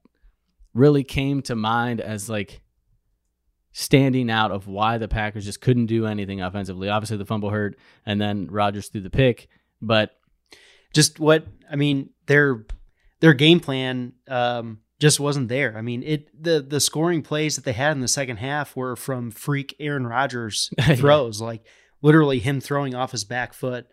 [0.73, 2.61] really came to mind as like
[3.79, 6.89] standing out of why the Packers just couldn't do anything offensively.
[6.89, 9.47] Obviously, the fumble hurt, and then Rodgers threw the pick.
[9.81, 10.11] But
[10.93, 12.65] just what I mean, their
[13.21, 15.77] their game plan um, just wasn't there.
[15.77, 18.95] I mean, it the the scoring plays that they had in the second half were
[18.95, 20.95] from freak Aaron Rodgers Yeah.
[20.95, 21.61] throws, like
[22.01, 23.87] literally him throwing off his back foot.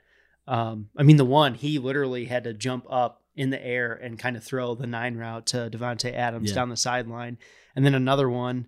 [0.48, 4.18] Um, I mean, the one he literally had to jump up in the air and
[4.18, 6.54] kind of throw the nine route to Davante Adams Yeah.
[6.56, 7.38] down the sideline,
[7.76, 8.66] and then another one.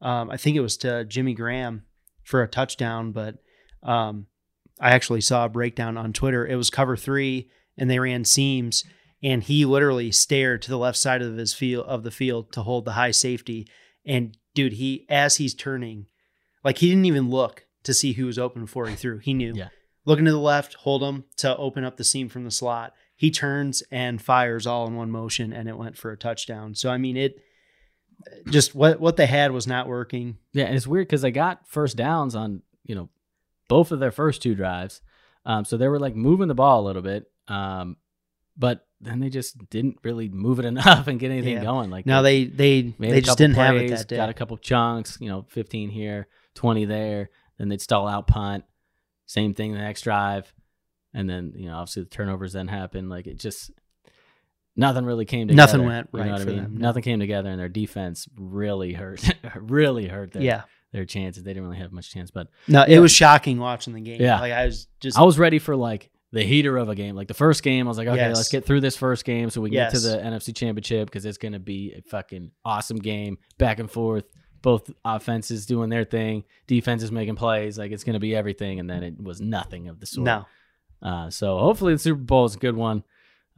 [0.00, 1.84] Um, I think it was to Jimmy Graham
[2.22, 3.36] for a touchdown, but
[3.82, 4.26] um,
[4.80, 6.46] I actually saw a breakdown on Twitter.
[6.46, 8.84] It was cover three, and they ran seams,
[9.22, 12.62] and he literally stared to the left side of his field of the field to
[12.62, 13.68] hold the high safety.
[14.06, 16.06] And dude, he as he's turning,
[16.64, 19.18] like he didn't even look to see who was open before he threw.
[19.18, 19.54] He knew.
[19.54, 19.68] Yeah.
[20.04, 22.94] Looking to the left, hold him to open up the seam from the slot.
[23.14, 26.74] He turns and fires all in one motion, and it went for a touchdown.
[26.74, 27.42] So I mean, it
[28.50, 30.38] just what what they had was not working.
[30.52, 33.08] yeah, and it's weird because they got first downs on you know
[33.68, 35.00] both of their first two drives,
[35.44, 37.96] um, so they were like moving the ball a little bit, um,
[38.56, 41.62] but then they just didn't really move it enough and get anything Yeah.
[41.62, 41.90] going.
[41.90, 44.16] Like Now they they they just didn't have it plays, that day.
[44.16, 47.30] Got a couple chunks, you know, 15 here, 20 there.
[47.58, 48.64] Then they'd stall out punt.
[49.26, 50.52] Same thing the next drive.
[51.14, 53.08] And then, you know, obviously the turnovers then happen.
[53.08, 53.70] Like it just,
[54.78, 55.56] nothing really came together.
[55.66, 56.62] Nothing went You right know what for I mean?
[56.62, 56.88] them, no.
[56.88, 59.22] Nothing came together and their defense really hurt,
[59.56, 60.62] really hurt their, yeah.
[60.92, 61.42] their chances.
[61.42, 62.30] They didn't really have much chance.
[62.30, 62.96] But No, Yeah.
[62.96, 64.20] it was shocking watching the game.
[64.20, 64.40] Yeah.
[64.40, 67.14] Like I was just I was ready for like the heater of a game.
[67.16, 68.36] Like the first game, I was like, okay, Yes.
[68.36, 71.24] let's get through this first game so we can get to the NFC Championship because
[71.26, 74.24] it's going to be a fucking awesome game, back and forth,
[74.60, 77.78] both offenses doing their thing, defenses making plays.
[77.78, 80.24] Like it's going to be everything, and then it was nothing of the sort.
[80.26, 80.46] No.
[81.00, 83.04] Uh, so hopefully the Super Bowl is a good one,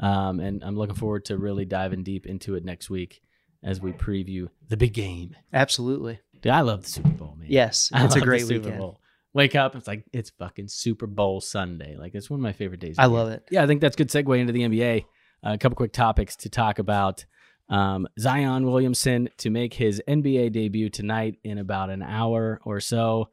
[0.00, 3.20] um, and I'm looking forward to really diving deep into it next week
[3.62, 5.36] as we preview the big game.
[5.52, 6.20] Absolutely.
[6.40, 7.48] Dude, I love the Super Bowl, man.
[7.50, 8.78] Yes, it's a great Super weekend.
[8.78, 9.00] Bowl.
[9.32, 11.96] Wake up, it's like it's fucking Super Bowl Sunday.
[11.96, 12.96] Like it's one of my favorite days.
[12.98, 13.44] I love it.
[13.50, 15.04] Yeah, I think that's a good segue into the NBA.
[15.44, 17.24] Uh, a couple quick topics to talk about.
[17.68, 23.28] Um, Zion Williamson to make his NBA debut tonight in about an hour or so.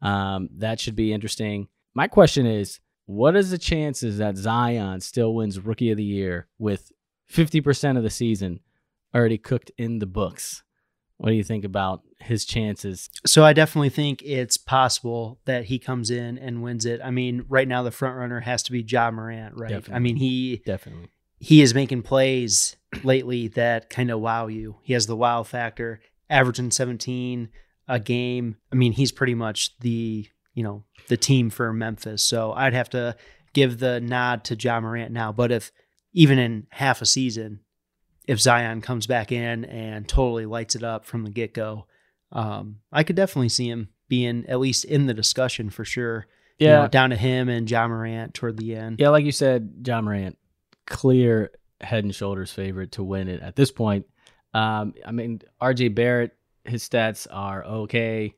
[0.00, 1.68] Um, that should be interesting.
[1.94, 6.46] My question is, what is the chances that Zion still wins Rookie of the Year
[6.58, 6.92] with
[7.30, 8.60] 50% of the season
[9.14, 10.62] already cooked in the books?
[11.18, 13.08] What do you think about his chances?
[13.24, 17.00] So I definitely think it's possible that he comes in and wins it.
[17.02, 19.88] I mean, right now the front runner has to be Ja Morant, right?
[19.92, 21.10] I mean, he Definitely.
[21.38, 24.78] he is making plays lately that kind of wow you.
[24.82, 27.50] He has the wow factor, averaging 17
[27.86, 28.56] a game.
[28.72, 32.22] I mean, he's pretty much the, you know, the team for Memphis.
[32.22, 33.16] So I'd have to
[33.52, 35.32] give the nod to John Morant now.
[35.32, 35.72] But if
[36.12, 37.60] even in half a season,
[38.28, 41.86] if Zion comes back in and totally lights it up from the get go,
[42.32, 46.26] um, I could definitely see him being at least in the discussion for sure.
[46.58, 46.82] You Yeah.
[46.82, 49.00] know, down to him and John Morant toward the end.
[49.00, 50.38] Yeah, like you said, John Morant,
[50.86, 51.50] clear
[51.80, 54.06] head and shoulders favorite to win it at this point.
[54.54, 58.34] Um, I mean, RJ Barrett, his stats are okay.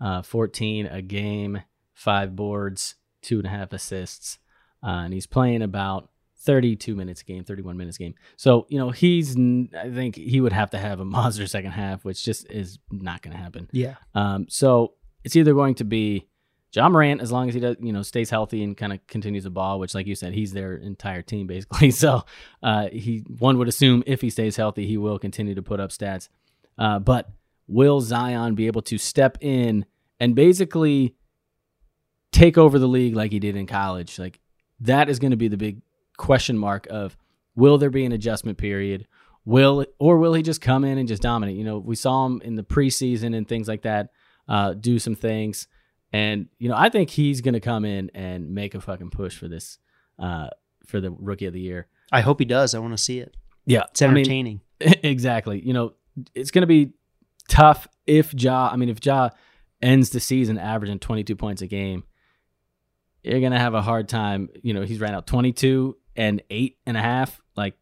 [0.00, 4.38] Uh, 14 a game, five boards, two and a half assists.
[4.82, 6.08] Uh, and he's playing about
[6.42, 8.14] 32 minutes a game, 31 minutes a game.
[8.36, 11.72] So, you know, he's, n- I think he would have to have a monster second
[11.72, 13.68] half, which just is not going to happen.
[13.72, 13.96] Yeah.
[14.14, 14.94] Um, so
[15.24, 16.28] it's either going to be
[16.70, 19.44] John Morant as long as he does, you know, stays healthy and kind of continues
[19.44, 21.90] the ball, which, like you said, he's their entire team basically.
[21.98, 22.24] So
[22.62, 25.90] uh, he one would assume if he stays healthy, he will continue to put up
[25.90, 26.28] stats.
[26.78, 27.30] Uh, but
[27.68, 29.84] will Zion be able to step in
[30.18, 31.14] and basically
[32.32, 34.18] take over the league like he did in college?
[34.18, 34.40] Like
[34.80, 35.82] that is going to be the big
[36.16, 37.16] question mark of
[37.54, 39.06] will there be an adjustment period?
[39.44, 41.56] Will or will he just come in and just dominate?
[41.56, 44.10] You know, we saw him in the preseason and things like that,
[44.48, 45.68] uh, do some things,
[46.12, 49.38] and you know, I think he's going to come in and make a fucking push
[49.38, 49.78] for this,
[50.18, 50.48] uh,
[50.86, 51.86] for the rookie of the year.
[52.12, 52.74] I hope he does.
[52.74, 53.36] I want to see it.
[53.66, 54.60] Yeah, It's I mean, entertaining.
[54.80, 55.60] exactly.
[55.60, 55.94] You know,
[56.34, 56.92] it's going to be
[57.48, 58.68] tough if Ja.
[58.72, 59.30] I mean, if Ja
[59.82, 62.04] ends the season averaging 22 points a game,
[63.22, 64.48] you're going to have a hard time.
[64.62, 67.40] You know, he's ran out 22 and eight and a half.
[67.56, 67.74] Like,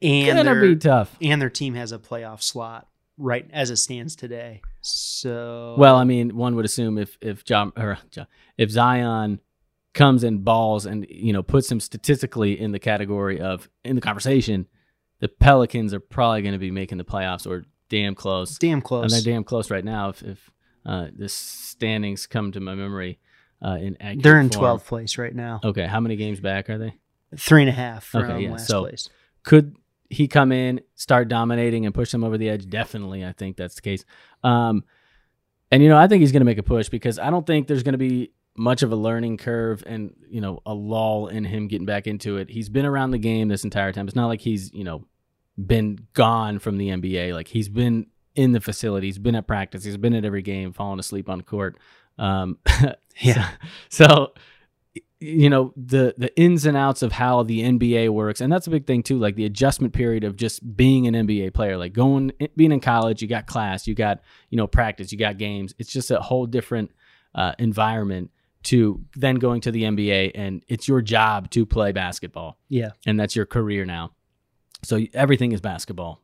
[0.00, 1.16] and gonna their, be tough.
[1.20, 2.88] and their team has a playoff slot
[3.18, 4.62] right as it stands today.
[4.80, 8.24] So Well, I mean, one would assume if if John or Ja,
[8.58, 9.40] if Zion
[9.94, 14.02] comes and balls and you know puts him statistically in the category of in the
[14.02, 14.66] conversation,
[15.20, 18.58] the Pelicans are probably going to be making the playoffs or damn close.
[18.58, 19.04] damn close.
[19.04, 20.08] And they're damn close right now.
[20.08, 20.50] If, if
[20.86, 23.18] uh, the standings come to my memory
[23.64, 24.78] uh, in accurate They're in form.
[24.78, 25.60] 12th place right now.
[25.62, 26.94] Okay, how many games back are they?
[27.36, 29.08] Three and a half from Okay, yeah, last so- place.
[29.44, 29.76] Could
[30.10, 32.68] he come in, start dominating, and push them over the edge?
[32.68, 34.04] Definitely, I think that's the case.
[34.44, 34.84] Um,
[35.70, 37.66] and you know, I think he's going to make a push because I don't think
[37.66, 41.44] there's going to be much of a learning curve and you know a lull in
[41.44, 42.50] him getting back into it.
[42.50, 44.06] He's been around the game this entire time.
[44.06, 45.04] It's not like he's you know
[45.66, 47.32] been gone from the NBA.
[47.34, 49.06] Like he's been in the facility.
[49.08, 49.84] He's been at practice.
[49.84, 51.78] He's been at every game, falling asleep on court.
[52.18, 52.58] Um,
[53.20, 53.50] Yeah.
[53.90, 54.32] So,
[55.20, 58.70] you know the the ins and outs of how the NBA works, and that's a
[58.70, 59.18] big thing too.
[59.18, 63.22] Like the adjustment period of just being an NBA player, like going being in college,
[63.22, 65.74] you got class, you got you know practice, you got games.
[65.78, 66.90] It's just a whole different
[67.36, 68.30] uh, environment
[68.64, 72.90] to then going to the NBA, and it's your job to play basketball Yeah.
[73.06, 74.12] and that's your career now.
[74.84, 76.20] So everything is basketball.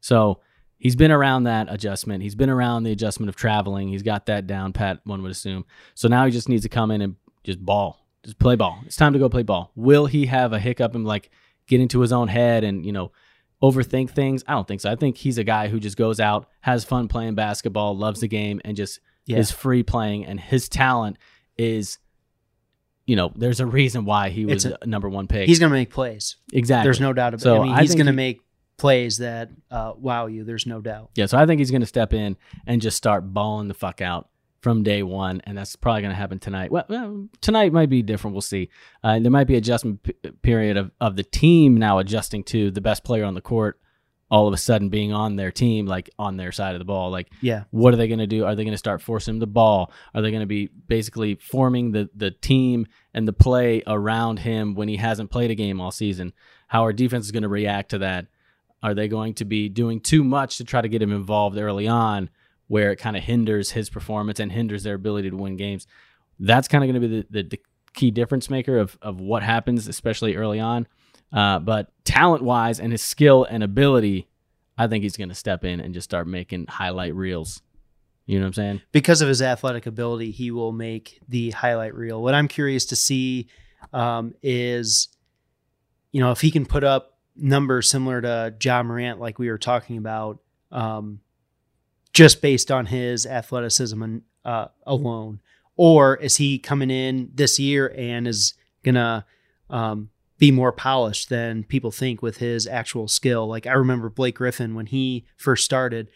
[0.00, 0.40] So
[0.78, 2.22] he's been around that adjustment.
[2.22, 3.88] He's been around the adjustment of traveling.
[3.88, 5.64] He's got that down pat, one would assume.
[5.94, 8.80] So now he just needs to come in and just ball, just play ball.
[8.86, 9.72] It's time to go play ball.
[9.74, 11.30] Will he have a hiccup and like
[11.66, 13.12] get into his own head and, you know,
[13.62, 14.44] overthink things?
[14.46, 14.90] I don't think so.
[14.90, 18.28] I think he's a guy who just goes out, has fun playing basketball, loves the
[18.28, 19.38] game, and just Yeah.
[19.38, 20.24] is free playing.
[20.24, 21.18] And his talent
[21.58, 21.98] is,
[23.08, 25.48] you know, there's a reason why he was a number one pick.
[25.48, 26.36] He's going to make plays.
[26.52, 26.86] exactly.
[26.86, 27.58] There's no doubt about So it.
[27.58, 28.40] I mean, I he's going to he- make
[28.76, 30.44] plays that uh, wow you.
[30.44, 31.10] There's no doubt.
[31.16, 32.36] Yeah, so I think he's going to step in
[32.66, 34.28] and just start balling the fuck out
[34.60, 36.70] from day one, and that's probably going to happen tonight.
[36.70, 38.34] Well, well, tonight might be different.
[38.34, 38.68] We'll see.
[39.02, 42.80] Uh, there might be adjustment p- period of, of the team now adjusting to the
[42.80, 43.80] best player on the court
[44.30, 47.10] all of a sudden being on their team, like on their side of the ball.
[47.10, 47.64] Like, Yeah.
[47.70, 48.44] what are they going to do?
[48.44, 49.90] Are they going to start forcing him the ball?
[50.14, 54.74] Are they going to be basically forming the the team and the play around him
[54.74, 56.32] when he hasn't played a game all season?
[56.66, 58.26] How our defense is going to react to that?
[58.82, 61.88] Are they going to be doing too much to try to get him involved early
[61.88, 62.30] on,
[62.68, 65.86] where it kind of hinders his performance and hinders their ability to win games.
[66.38, 67.60] That's kind of going to be the, the, the,
[67.94, 70.86] key difference maker of, of what happens, especially early on.
[71.32, 74.28] Uh, but talent wise and his skill and ability,
[74.76, 77.62] I think he's going to step in and just start making highlight reels.
[78.26, 78.82] You know what I'm saying?
[78.92, 82.22] Because of his athletic ability, he will make the highlight reel.
[82.22, 83.48] What I'm curious to see
[83.92, 85.08] um, is,
[86.12, 89.58] you know, if he can put up numbers similar to John Morant, like we were
[89.58, 91.20] talking about, um,
[92.12, 95.40] just based on his athleticism and, uh, alone,
[95.76, 99.24] or is he coming in this year and is gonna
[99.70, 103.46] um, be more polished than people think with his actual skill?
[103.46, 106.08] Like I remember Blake Griffin when he first started,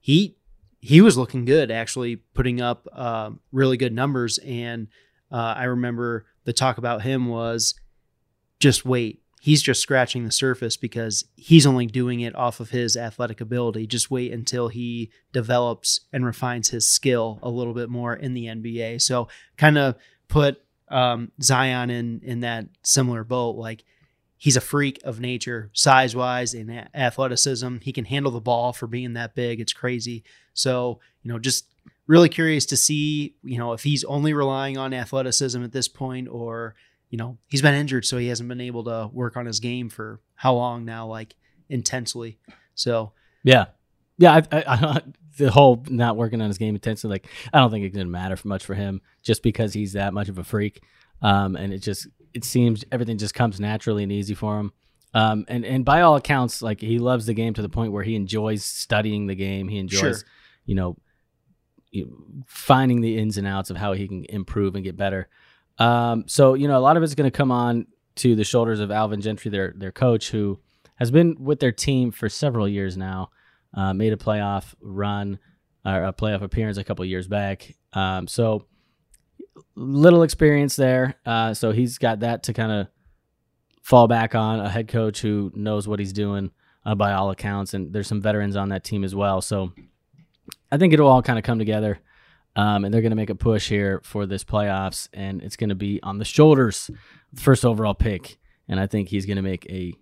[0.00, 0.36] he
[0.80, 4.88] he was looking good, actually putting up uh, really good numbers, and
[5.32, 7.74] uh, I remember the talk about him was
[8.60, 9.22] just wait.
[9.40, 13.86] He's just scratching the surface because he's only doing it off of his athletic ability.
[13.86, 18.46] Just wait until he develops and refines his skill a little bit more in the
[18.46, 19.02] NBA.
[19.02, 19.96] So, kind of
[20.28, 23.56] put um, Zion in in that similar boat.
[23.56, 23.84] Like
[24.36, 27.78] he's a freak of nature, size wise and athleticism.
[27.82, 29.60] He can handle the ball for being that big.
[29.60, 30.24] It's crazy.
[30.52, 31.66] So, you know, just
[32.06, 36.28] really curious to see, you know, if he's only relying on athleticism at this point
[36.28, 36.74] or,
[37.10, 39.88] you know, he's been injured, so he hasn't been able to work on his game
[39.88, 41.34] for how long now, like
[41.68, 42.38] intensely.
[42.74, 43.12] So,
[43.42, 43.66] yeah.
[44.18, 44.34] Yeah.
[44.34, 45.02] I, I, I,
[45.38, 48.38] the whole not working on his game intensely, like, I don't think it's gonna matter
[48.44, 50.82] much for him just because he's that much of a freak.
[51.22, 54.72] Um, and it just, it seems everything just comes naturally and easy for him.
[55.14, 58.02] Um, and, and by all accounts, like he loves the game to the point where
[58.02, 59.68] he enjoys studying the game.
[59.68, 60.28] He enjoys, sure.
[60.66, 60.96] you know,
[62.46, 65.28] finding the ins and outs of how he can improve and get better.
[65.78, 68.80] Um, so you know, a lot of it's going to come on to the shoulders
[68.80, 70.58] of Alvin Gentry, their their coach, who
[70.96, 73.30] has been with their team for several years now.
[73.76, 75.38] Uh, made a playoff run
[75.84, 77.76] or a playoff appearance a couple years back.
[77.92, 78.64] Um, so
[79.74, 81.16] little experience there.
[81.24, 82.88] Uh, so he's got that to kind of
[83.82, 84.60] fall back on.
[84.60, 86.50] A head coach who knows what he's doing
[86.84, 89.40] uh, by all accounts, and there's some veterans on that team as well.
[89.40, 89.72] So
[90.72, 92.00] I think it'll all kind of come together.
[92.56, 95.68] Um, and they're going to make a push here for this playoffs, and it's going
[95.68, 96.90] to be on the shoulders
[97.34, 98.38] first overall pick.
[98.66, 99.92] And I think he's going to make a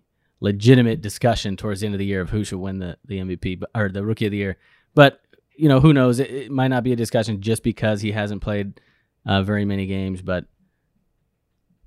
[0.44, 3.62] legitimate discussion towards the end of the year of who should win the, the MVP
[3.74, 4.56] or the Rookie of the Year.
[4.94, 5.20] But
[5.56, 6.18] you know, who knows?
[6.18, 8.80] It, it might not be a discussion just because he hasn't played
[9.26, 10.46] uh, very many games, but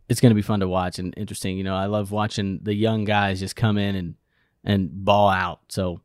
[0.10, 1.58] it's going to be fun to watch and interesting.
[1.58, 4.16] You know, I love watching the young guys just come in and
[4.64, 5.62] and ball out.
[5.70, 6.02] So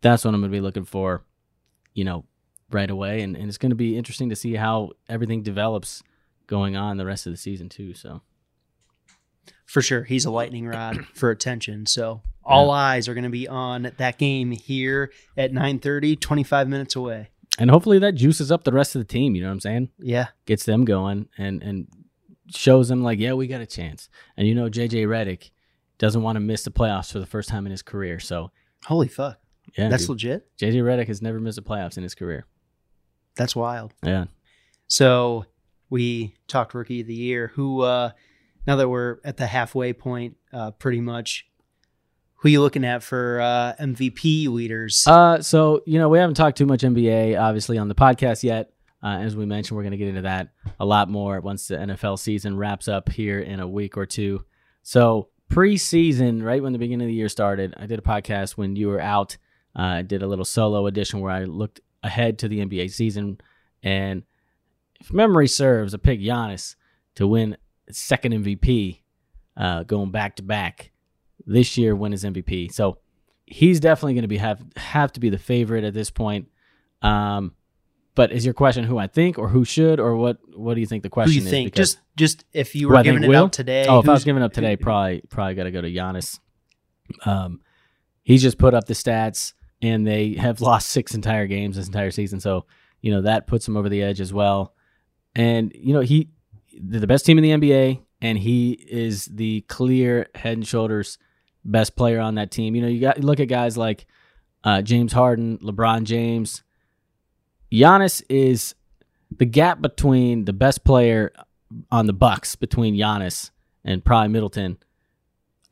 [0.00, 1.24] that's what I'm going to be looking for
[1.98, 2.24] you know,
[2.70, 3.22] right away.
[3.22, 6.04] And, and it's going to be interesting to see how everything develops
[6.46, 7.92] going on the rest of the season, too.
[7.92, 8.22] So,
[9.68, 11.86] for sure, he's a lightning rod for attention.
[11.86, 12.72] So, all yeah.
[12.72, 17.28] eyes are going to be on that game here at 9:30, 25 minutes away.
[17.58, 19.90] And hopefully that juices up the rest of the team, you know what I'm saying?
[19.98, 20.28] Yeah.
[20.46, 21.88] Gets them going and and
[22.50, 24.08] shows them like, yeah, we got a chance.
[24.36, 25.50] And you know JJ Redick
[25.98, 28.20] doesn't want to miss the playoffs for the first time in his career.
[28.20, 28.50] So
[28.84, 29.38] Holy fuck.
[29.76, 30.10] Yeah, that's dude.
[30.10, 30.56] legit.
[30.56, 32.46] JJ Redick has never missed the playoffs in his career.
[33.36, 33.92] That's wild.
[34.02, 34.26] Yeah.
[34.86, 35.44] So
[35.90, 37.48] we talked rookie of the year.
[37.54, 38.12] Who uh
[38.68, 41.46] now that we're at the halfway point, uh pretty much
[42.34, 45.04] who are you looking at for uh MVP leaders?
[45.06, 48.72] Uh so, you know, we haven't talked too much NBA obviously on the podcast yet.
[49.00, 50.48] Uh, as we mentioned, we're going to get into that
[50.80, 54.44] a lot more once the NFL season wraps up here in a week or two.
[54.82, 58.74] So, preseason, right when the beginning of the year started, I did a podcast when
[58.74, 59.36] you were out
[59.78, 63.38] uh, I did a little solo edition where I looked ahead to the NBA season,
[63.82, 64.24] and
[65.00, 66.74] if memory serves, I picked Giannis
[67.14, 67.56] to win
[67.90, 69.00] second MVP,
[69.56, 70.90] uh, going back to back
[71.46, 71.94] this year.
[71.94, 72.98] Win his MVP, so
[73.46, 76.48] he's definitely going to be have have to be the favorite at this point.
[77.02, 77.54] Um,
[78.14, 80.38] but is your question who I think or who should or what?
[80.54, 81.50] What do you think the question who you is?
[81.50, 81.72] Think?
[81.72, 83.44] Because just just if you were giving it will?
[83.44, 83.86] up today.
[83.86, 86.38] Oh, if I was giving up today, probably probably got to go to Giannis.
[87.24, 87.60] Um,
[88.22, 92.10] he's just put up the stats and they have lost six entire games this entire
[92.10, 92.40] season.
[92.40, 92.66] So,
[93.00, 94.74] you know, that puts him over the edge as well.
[95.34, 96.28] And, you know, he,
[96.80, 101.18] they're the best team in the NBA, and he is the clear head and shoulders
[101.64, 102.74] best player on that team.
[102.74, 104.06] You know, you got look at guys like
[104.64, 106.62] uh, James Harden, LeBron James.
[107.72, 108.74] Giannis is
[109.36, 111.32] the gap between the best player
[111.90, 113.50] on the Bucks between Giannis
[113.84, 114.78] and probably Middleton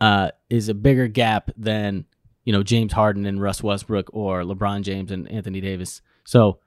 [0.00, 2.04] uh, is a bigger gap than
[2.46, 6.00] you know, James Harden and Russ Westbrook or LeBron James and Anthony Davis.
[6.24, 6.61] So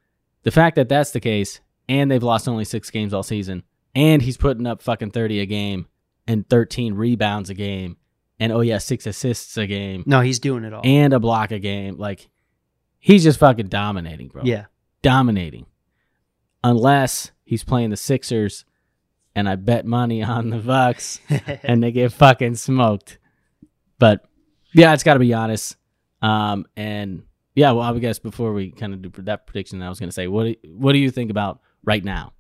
[0.44, 3.64] the fact that that's the case and they've lost only six games all season
[3.96, 5.88] and he's putting up fucking 30 a game
[6.28, 7.98] and 13 rebounds a game
[8.40, 10.04] and oh yeah, six assists a game.
[10.06, 10.82] No, he's doing it all.
[10.84, 11.98] And a block a game.
[11.98, 12.30] Like
[13.00, 14.44] he's just fucking dominating, bro.
[14.46, 14.66] Yeah.
[15.02, 15.66] dominating,
[16.64, 18.66] unless he's playing the Sixers,
[19.36, 21.20] and I bet money on the Bucks,
[21.64, 23.20] and they get fucking smoked.
[23.98, 24.26] But
[24.74, 25.76] yeah, it's got to be Giannis.
[26.22, 27.24] Um, and
[27.56, 30.14] yeah, well, I guess before we kind of do that prediction, I was going to
[30.14, 32.34] say, what do, what do you think about right now?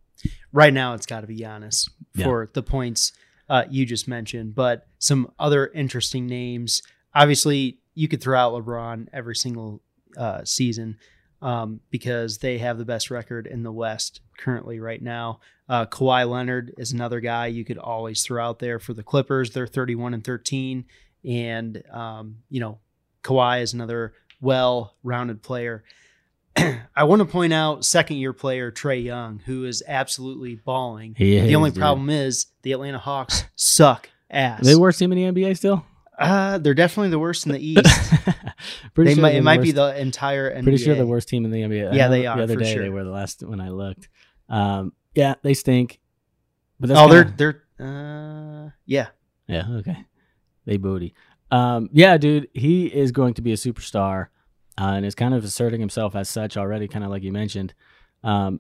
[0.52, 2.26] Right now, it's got to be Giannis Yeah.
[2.26, 3.14] for the points
[3.50, 4.56] uh, you just mentioned.
[4.56, 6.82] But some other interesting names.
[7.16, 9.82] Obviously, you could throw out LeBron every single
[10.18, 10.97] uh, season
[11.41, 15.39] um, because they have the best record in the West currently right now.
[15.68, 19.52] Uh, Kawhi Leonard is another guy you could always throw out there for the Clippers.
[19.52, 20.86] They're 31 and 13.
[21.26, 22.80] And, um, you know,
[23.24, 25.84] Kawhi is another well rounded player.
[26.95, 31.16] I want to point out second year player Trae Young, who is absolutely balling.
[31.18, 31.80] He the is, only dude.
[31.80, 34.62] problem is the Atlanta Hawks suck ass.
[34.62, 35.86] Are they worst team in the NBA still?
[36.18, 37.86] uh, they're definitely the worst in the East.
[38.93, 40.64] pretty they sure might, it might be the entire NBA.
[40.64, 41.93] Pretty sure the worst team in the NBA.
[41.93, 42.84] Yeah, they The are, other for day sure.
[42.84, 44.10] they were the last when I looked.
[44.49, 45.99] Um, yeah, they stink.
[46.80, 49.07] But Oh, they're they're uh, yeah.
[49.47, 49.97] yeah okay.
[50.66, 51.14] They booty.
[51.51, 54.28] Um, yeah, dude, he is going to be a superstar,
[54.80, 56.88] uh, and is kind of asserting himself as such already.
[56.88, 57.74] Kind of like you mentioned.
[58.24, 58.60] Um,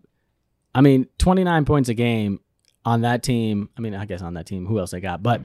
[0.75, 2.39] I mean, twenty nine points a game
[2.85, 3.69] on that team.
[3.77, 5.23] I mean, I guess on that team, who else they got?
[5.23, 5.41] But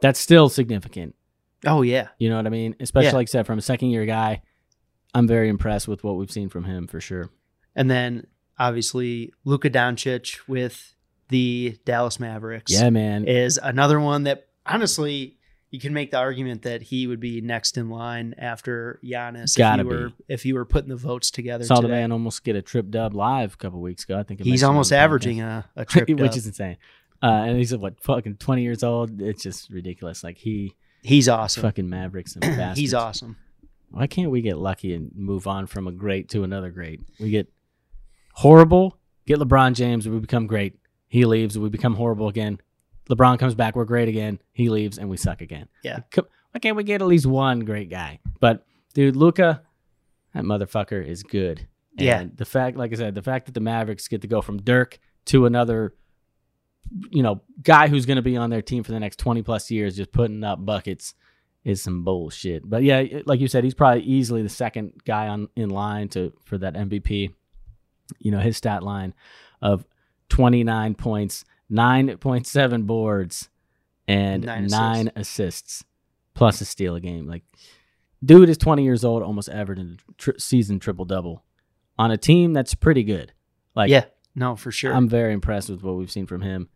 [0.00, 1.14] that's still significant.
[1.64, 2.08] Oh yeah.
[2.18, 2.76] You know what I mean?
[2.80, 3.14] Especially Yeah.
[3.16, 4.42] like I said, from a second year guy,
[5.14, 7.30] I'm very impressed with what we've seen from him for sure.
[7.74, 8.26] And then
[8.58, 10.94] obviously Luka Doncic with
[11.28, 12.72] the Dallas Mavericks.
[12.72, 13.24] Yeah, man.
[13.26, 15.38] is another one that honestly
[15.70, 19.82] you can make the argument that he would be next in line after Giannis Gotta
[19.82, 20.14] if you were be.
[20.28, 21.64] if you were putting the votes together.
[21.64, 24.18] Saw the man almost get a trip dub live a couple weeks ago.
[24.18, 25.04] I think it He's almost on the podcast.
[25.04, 26.76] averaging a, a trip, which is insane.
[27.22, 29.20] Uh, and he's what fucking twenty years old.
[29.20, 30.22] It's just ridiculous.
[30.22, 31.62] Like he he's awesome.
[31.62, 32.78] fucking Mavericks and bastards.
[32.78, 33.36] he's awesome.
[33.90, 37.00] Why can't we get lucky and move on from a great to another great?
[37.20, 37.50] We get
[38.34, 40.78] horrible, get LeBron James, we become great.
[41.08, 42.60] He leaves, we become horrible again.
[43.10, 44.40] LeBron comes back, we're great again.
[44.52, 45.68] He leaves, and we suck again.
[45.82, 46.00] Yeah.
[46.14, 48.18] Why can't we get at least one great guy?
[48.40, 49.62] But dude, Luka,
[50.34, 51.66] that motherfucker is good.
[51.98, 52.24] And Yeah.
[52.34, 54.98] the fact, like I said, the fact that the Mavericks get to go from Dirk
[55.26, 55.94] to another,
[57.10, 59.70] you know, guy who's going to be on their team for the next twenty plus
[59.70, 61.14] years, just putting up buckets,
[61.64, 62.68] is some bullshit.
[62.68, 66.32] But yeah, like you said, he's probably easily the second guy on in line to
[66.44, 67.34] for that MVP.
[68.20, 69.14] You know, his stat line
[69.60, 69.84] of
[70.28, 73.48] twenty nine points, nine point seven boards,
[74.08, 75.38] and Nine nine, assists.
[75.40, 75.84] assists,
[76.34, 77.26] plus a steal a game.
[77.26, 77.42] Like,
[78.24, 81.44] dude is twenty years old, almost averaging a tri- season triple double
[81.98, 83.32] on a team that's pretty good.
[83.74, 84.04] Like, yeah,
[84.34, 84.94] no, for sure.
[84.94, 86.68] I'm very impressed with what we've seen from him.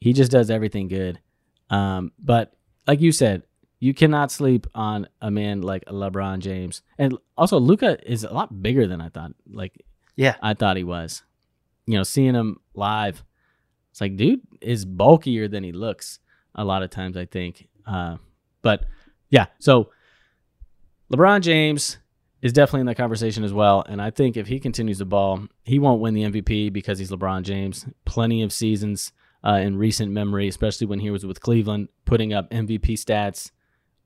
[0.00, 1.20] He just does everything good.
[1.70, 2.54] Um, but
[2.86, 3.44] like you said,
[3.80, 6.82] you cannot sleep on a man like LeBron James.
[6.98, 9.32] And also Luka is a lot bigger than I thought.
[9.50, 9.84] Like
[10.16, 11.22] yeah, I thought he was.
[11.86, 13.24] You know, seeing him live,
[13.92, 16.18] it's like dude is bulkier than he looks
[16.54, 17.68] a lot of times, I think.
[17.86, 18.16] Uh,
[18.62, 18.86] but
[19.30, 19.90] yeah, so
[21.12, 21.98] LeBron James
[22.40, 23.84] is definitely in that conversation as well.
[23.86, 27.10] And I think if he continues the ball, he won't win the MVP because he's
[27.10, 27.86] LeBron James.
[28.04, 29.12] Plenty of seasons
[29.44, 33.50] uh, in recent memory, especially when he was with Cleveland, putting up MVP stats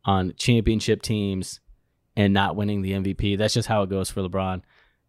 [0.05, 1.61] on championship teams
[2.16, 3.39] and not winning the MVP.
[3.39, 4.62] That's just how it goes for LeBron.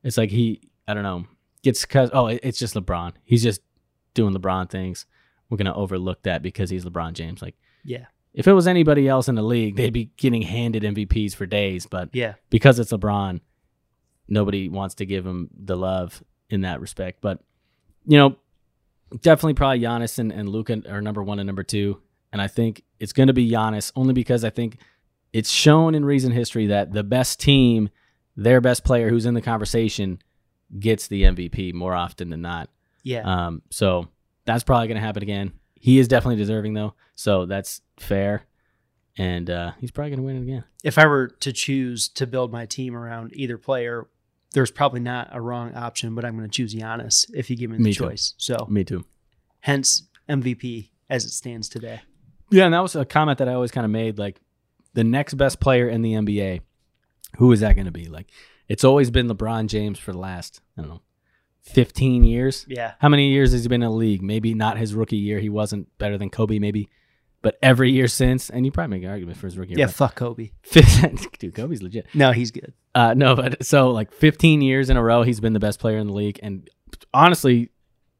[0.03, 1.25] It's like he, I don't know,
[1.63, 3.13] gets cause oh, it's just LeBron.
[3.23, 3.61] He's just
[4.17, 5.05] doing LeBron things.
[5.49, 7.41] We're gonna overlook that because he's LeBron James.
[7.41, 7.55] Like
[7.85, 11.45] yeah, if it was anybody else in the league, they'd be getting handed MVPs for
[11.45, 11.85] days.
[11.85, 13.39] But yeah, because it's LeBron,
[14.27, 17.21] nobody wants to give him the love in that respect.
[17.21, 17.39] But
[18.05, 18.35] you know,
[19.21, 22.01] definitely probably Giannis and, and Luka are number one and number two.
[22.31, 24.79] And I think it's going to be Giannis only because I think
[25.33, 27.89] it's shown in recent history that the best team,
[28.35, 30.19] their best player who's in the conversation,
[30.79, 32.69] gets the MVP more often than not.
[33.07, 33.21] Yeah.
[33.47, 34.07] Um, so
[34.45, 35.53] that's probably going to happen again.
[35.75, 38.43] He is definitely deserving though, so that's fair.
[39.17, 40.63] And uh, he's probably going to win it again.
[40.83, 44.07] if I were to choose to build my team around either player,
[44.53, 47.69] there's probably not a wrong option, but I'm going to choose Giannis if you give
[47.71, 48.03] me the Me too.
[48.05, 48.33] choice.
[48.37, 49.05] So, Me too.
[49.61, 52.01] hence MVP as it stands today.
[52.51, 54.17] Yeah, and that was a comment that I always kind of made.
[54.19, 54.39] Like,
[54.93, 56.61] the next best player in the NBA,
[57.37, 58.05] who is that going to be?
[58.07, 58.27] Like,
[58.67, 61.01] it's always been LeBron James for the last, I don't know,
[61.67, 62.65] 15 years.
[62.67, 64.21] Yeah, How many years has he been in the league?
[64.21, 65.39] Maybe not his rookie year.
[65.39, 66.89] He wasn't better than Kobe, maybe.
[67.41, 69.79] But every year since, and you probably make an argument for his rookie year.
[69.79, 69.87] yeah.
[69.87, 70.51] Fuck Kobe.
[71.39, 72.07] dude, Kobe's legit.
[72.13, 72.73] No, he's good.
[72.95, 75.97] Uh, no, but so like 15 years in a row, he's been the best player
[75.97, 76.67] in the league, and
[77.13, 77.69] honestly,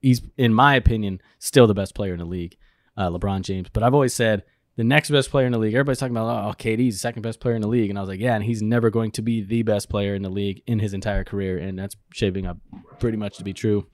[0.01, 2.57] he's in my opinion still the best player in the league,
[2.95, 3.69] uh, LeBron James.
[3.73, 4.43] But I've always said
[4.77, 5.73] the next best player in the league.
[5.73, 7.89] Everybody's talking about, oh, KD's the second best player in the league.
[7.89, 10.21] And I was like, yeah, and he's never going to be the best player in
[10.21, 11.57] the league in his entire career.
[11.57, 12.57] And that's shaping up
[12.99, 13.87] pretty much to be true.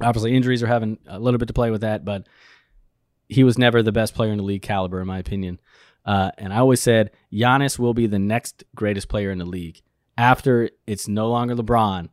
[0.00, 2.26] Obviously, injuries are having a little bit to play with that, but
[3.28, 5.60] he was never the best player in the league caliber, in my opinion.
[6.04, 9.82] Uh, and I always said Giannis will be the next greatest player in the league.
[10.18, 12.08] After it's no longer LeBron,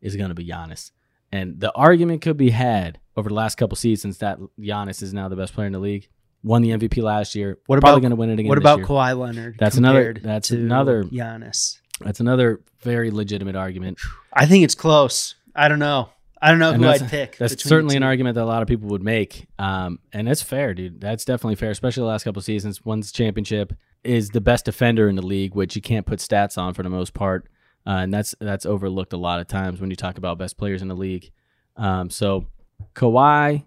[0.00, 0.92] is going to be Giannis.
[1.32, 5.28] And the argument could be had over the last couple seasons that Giannis is now
[5.28, 6.08] the best player in the league.
[6.46, 7.58] Won the MVP last year.
[7.66, 8.48] What probably going to win it again?
[8.48, 8.86] What about year.
[8.86, 9.56] Kawhi Leonard?
[9.58, 11.78] That's another- that's another- Giannis.
[12.00, 13.98] That's another very legitimate argument.
[14.32, 15.34] I think it's close.
[15.56, 16.10] I don't know.
[16.40, 17.36] I don't know And who I'd pick.
[17.38, 20.74] That's certainly an argument that a lot of people would make, um, and it's fair,
[20.74, 21.00] dude.
[21.00, 22.84] That's definitely fair, especially the last couple of seasons.
[22.84, 23.72] One's championship
[24.04, 26.90] is the best defender in the league, which you can't put stats on for the
[26.90, 27.48] most part,
[27.86, 30.82] uh, and that's that's overlooked a lot of times when you talk about best players
[30.82, 31.32] in the league.
[31.76, 32.46] Um, so
[32.94, 33.64] Kawhi,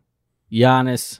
[0.52, 1.20] Giannis,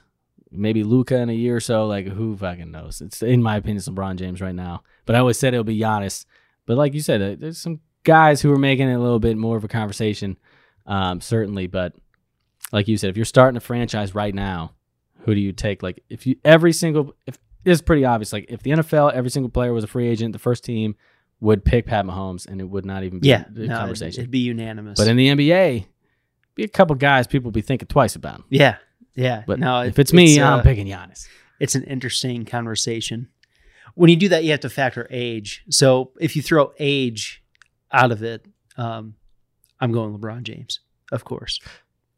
[0.52, 1.86] maybe Luka in a year or so.
[1.86, 3.00] Like who fucking knows?
[3.00, 4.82] It's in my opinion, it's LeBron James right now.
[5.06, 6.24] But I always said it'll be Giannis.
[6.66, 9.36] But like you said, uh, there's some guys who are making it a little bit
[9.36, 10.38] more of a conversation,
[10.86, 11.66] um, certainly.
[11.66, 11.94] But
[12.72, 14.74] like you said, if you're starting a franchise right now,
[15.20, 15.82] who do you take?
[15.82, 18.32] Like if you every single if it's pretty obvious.
[18.32, 20.94] Like if the NFL, every single player was a free agent, the first team
[21.40, 24.20] would pick Pat Mahomes, and it would not even be Yeah, a no, it'd- conversation.
[24.20, 24.98] It'd, be unanimous.
[24.98, 25.86] but in the NBA,
[26.54, 28.44] be a couple guys people would be thinking twice about.
[28.50, 28.76] yeah,
[29.14, 29.42] yeah.
[29.46, 31.26] But no, if it- it's me, uh, I'm picking Giannis.
[31.58, 33.28] it's an interesting conversation.
[33.94, 35.64] When you do that, you have to factor age.
[35.70, 37.42] So if you throw age
[37.92, 38.46] out of it,
[38.76, 39.14] um,
[39.80, 40.80] I'm going LeBron James,
[41.12, 41.58] of course.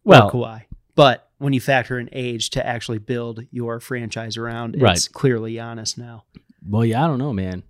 [0.05, 0.63] Well, or Kawhi.
[0.95, 5.09] But when you factor in age to actually build your franchise around, it's Right.
[5.13, 6.25] clearly Giannis now.
[6.67, 7.63] Well, yeah, I don't know, man.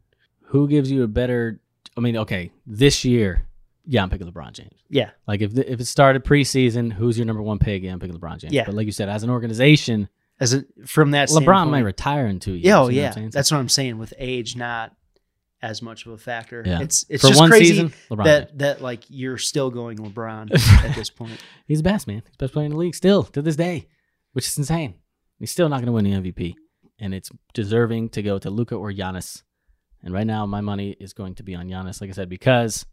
[0.47, 1.61] Who gives you a better?
[1.97, 3.47] I mean, okay, this year,
[3.87, 4.79] yeah, I'm picking LeBron James.
[4.89, 7.83] Yeah, Like if the, if it started preseason, who's your number one pick?
[7.83, 8.53] Yeah, I'm picking LeBron James.
[8.53, 8.65] Yeah.
[8.65, 10.09] But like you said, as an organization,
[10.41, 12.65] as a, from that LeBron might retire in two years.
[12.65, 13.99] Yeah, oh you know what yeah, I'm that's what I'm saying.
[13.99, 14.95] With age, not
[15.63, 16.63] as much of a factor.
[16.67, 16.81] Yeah.
[16.81, 18.25] It's it's For just one crazy season, LeBron James.
[18.25, 20.53] that that like you're still going LeBron
[20.85, 21.43] at this point.
[21.67, 22.23] He's the best, man.
[22.27, 23.89] He's the best player in the league still to this day,
[24.33, 24.95] which is insane.
[25.39, 26.55] He's still not going to win the MVP,
[27.01, 29.43] and it's deserving to go to Luka or Giannis.
[30.05, 32.85] And right now, my money is going to be on Giannis, like I said, because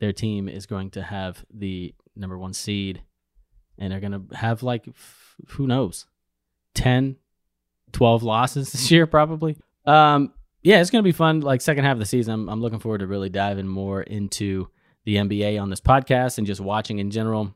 [0.00, 3.02] their team is going to have the number one seed,
[3.78, 6.06] and they're going to have like f- who knows,
[6.74, 7.16] 10,
[7.92, 9.56] 12 losses this year probably.
[9.84, 10.32] Um,
[10.62, 11.40] yeah, it's going to be fun.
[11.40, 14.68] Like second half of the season, I'm, I'm looking forward to really diving more into
[15.04, 17.54] the NBA on this podcast and just watching in general.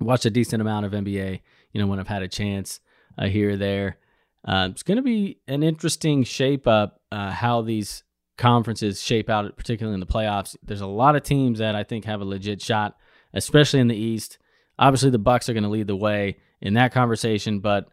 [0.00, 1.40] Watched a decent amount of NBA,
[1.72, 2.80] you know, when I've had a chance
[3.18, 3.98] uh, here or there.
[4.44, 8.02] Uh, it's going to be an interesting shape up uh, how these
[8.42, 10.56] conferences shape out, particularly in the playoffs.
[10.64, 12.96] There's a lot of teams that I think have a legit shot,
[13.32, 14.38] especially in the East.
[14.80, 17.88] Obviously, the Bucks are going to lead the way in that conversation, but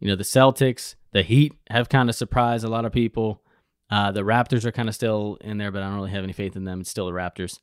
[0.00, 3.42] you know, the Celtics, the Heat have kind of surprised a lot of people.
[3.90, 6.32] Uh, the Raptors are kind of still in there, but I don't really have any
[6.32, 6.80] faith in them.
[6.80, 7.60] It's still the Raptors.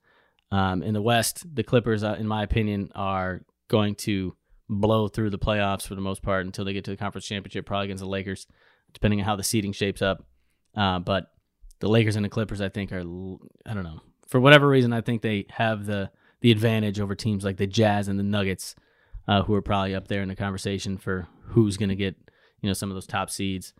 [0.50, 4.36] Um, in the West, the Clippers, uh, in my opinion, are going to
[4.70, 7.66] blow through the playoffs for the most part until they get to the conference championship,
[7.66, 8.48] probably against the Lakers,
[8.94, 10.24] depending on how the seeding shapes up.
[10.74, 11.34] Uh, but
[11.80, 15.02] the Lakers and the Clippers, I think, are I don't know for whatever reason, I
[15.02, 16.12] think they have the
[16.42, 18.76] the advantage over teams like the Jazz and the Nuggets,
[19.28, 22.16] uh, who are probably up there in the conversation for who's going to get
[22.62, 23.74] you know some of those top seeds.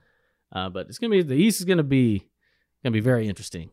[0.52, 2.28] Uh, but it's gonna be the East is gonna be
[2.84, 3.70] gonna be very interesting.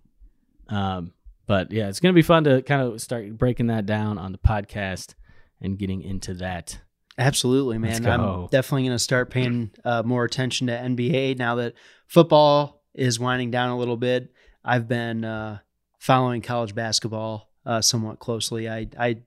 [0.68, 1.12] Um,
[1.46, 4.38] but yeah, it's gonna be fun to kind of start breaking that down on the
[4.38, 5.14] podcast
[5.60, 6.78] and getting into that.
[7.18, 8.04] Absolutely, man.
[8.04, 11.72] I'm definitely going to start paying uh, more attention to NBA now that
[12.06, 14.32] football is winding down a little bit.
[14.64, 15.58] I've been uh,
[15.98, 18.68] following college basketball uh, somewhat closely.
[18.68, 19.18] I, I,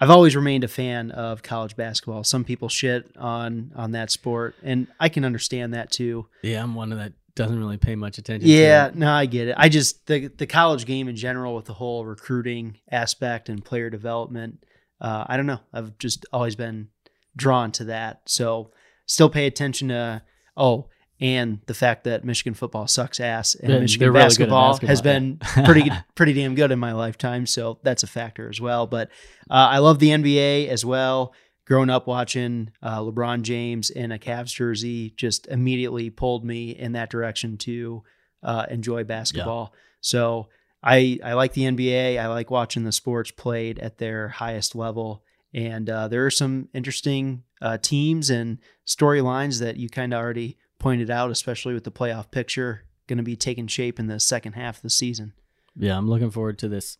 [0.00, 2.24] I've always remained a fan of college basketball.
[2.24, 6.26] Some people shit on on that sport, and I can understand that too.
[6.42, 8.48] Yeah, I'm one of that doesn't really pay much attention.
[8.48, 9.54] Yeah, no, I get it.
[9.56, 13.90] I just the the college game in general with the whole recruiting aspect and player
[13.90, 14.64] development.
[15.00, 15.60] Uh, I don't know.
[15.72, 16.88] I've just always been
[17.36, 18.22] drawn to that.
[18.26, 18.72] So
[19.06, 20.22] still pay attention to
[20.56, 20.88] oh,
[21.20, 25.38] and the fact that Michigan football sucks ass and They're- Michigan really basketball, has been
[25.64, 27.46] pretty pretty damn good in my lifetime.
[27.46, 28.86] So that's a factor as well.
[28.86, 29.08] But
[29.50, 31.32] uh, I love the NBA as well.
[31.66, 36.92] Growing up watching uh, LeBron James in a Cavs jersey just immediately pulled me in
[36.92, 38.02] that direction to
[38.42, 39.74] uh, enjoy basketball.
[40.00, 40.48] So
[40.82, 42.18] I I like the NBA.
[42.18, 45.24] I like watching the sports played at their highest level.
[45.52, 50.56] And uh, there are some interesting uh, teams and storylines that you kind of already
[50.78, 54.52] pointed out, especially with the playoff picture going to be taking shape in the second
[54.52, 55.32] half of the season.
[55.76, 56.98] Yeah, I'm looking forward to this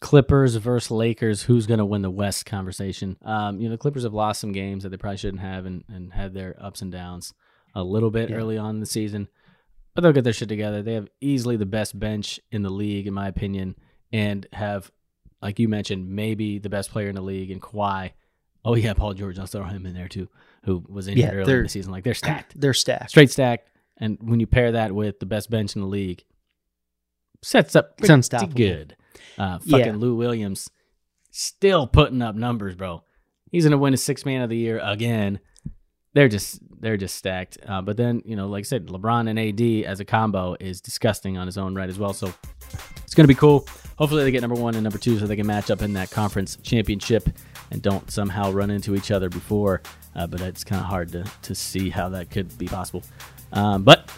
[0.00, 1.42] Clippers versus Lakers.
[1.42, 3.16] Who's going to win the West conversation?
[3.22, 5.84] Um, you know, the Clippers have lost some games that they probably shouldn't have, and,
[5.88, 7.32] and had their ups and downs
[7.74, 8.36] a little bit Yeah.
[8.36, 9.28] early on in the season.
[9.94, 10.82] but they'll get their shit together.
[10.82, 13.76] They have easily the best bench in the league, in my opinion,
[14.10, 14.90] and have,
[15.42, 18.12] like you mentioned, maybe the best player in the league in Kawhi.
[18.64, 19.38] Oh yeah, Paul George.
[19.38, 20.28] I'll throw him in there too,
[20.64, 21.92] who was injured Yeah, earlier in the season.
[21.92, 23.10] Like they're stacked, They're stacked.
[23.10, 23.68] straight stacked.
[23.98, 26.24] And when you pair that with the best bench in the league,
[27.42, 28.54] sets up It's pretty unstoppable.
[28.54, 28.96] good.
[29.38, 29.78] Uh, Yeah.
[29.78, 30.70] fucking Lou Williams
[31.30, 33.02] still putting up numbers, bro.
[33.50, 35.40] He's gonna win a six man of the year again.
[36.14, 37.58] They're just they're just stacked.
[37.66, 40.80] Uh, but then you know, like I said, LeBron and AD as a combo is
[40.80, 42.12] disgusting on his own right as well.
[42.12, 42.32] So
[43.04, 43.66] it's gonna be cool.
[43.96, 46.10] Hopefully they get number one and number two so they can match up in that
[46.10, 47.28] conference championship
[47.70, 49.82] and don't somehow run into each other before.
[50.14, 53.02] Uh, but it's kind of hard to to see how that could be possible.
[53.52, 54.10] Um, but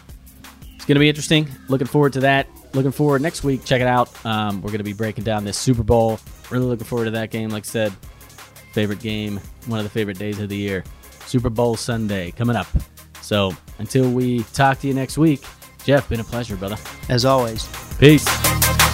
[0.75, 1.47] it's going to be interesting.
[1.67, 2.47] Looking forward to that.
[2.73, 3.63] Looking forward next week.
[3.65, 4.25] Check it out.
[4.25, 6.19] Um, we're going to be breaking down this Super Bowl.
[6.51, 7.49] Really looking forward to that game.
[7.49, 7.93] Like I said,
[8.73, 10.83] favorite game, one of the favorite days of the year.
[11.25, 12.67] Super Bowl Sunday coming up.
[13.21, 15.43] So until we talk to you next week,
[15.83, 16.77] Jeff, been a pleasure, brother.
[17.09, 17.67] As always.
[17.97, 18.84] Peace.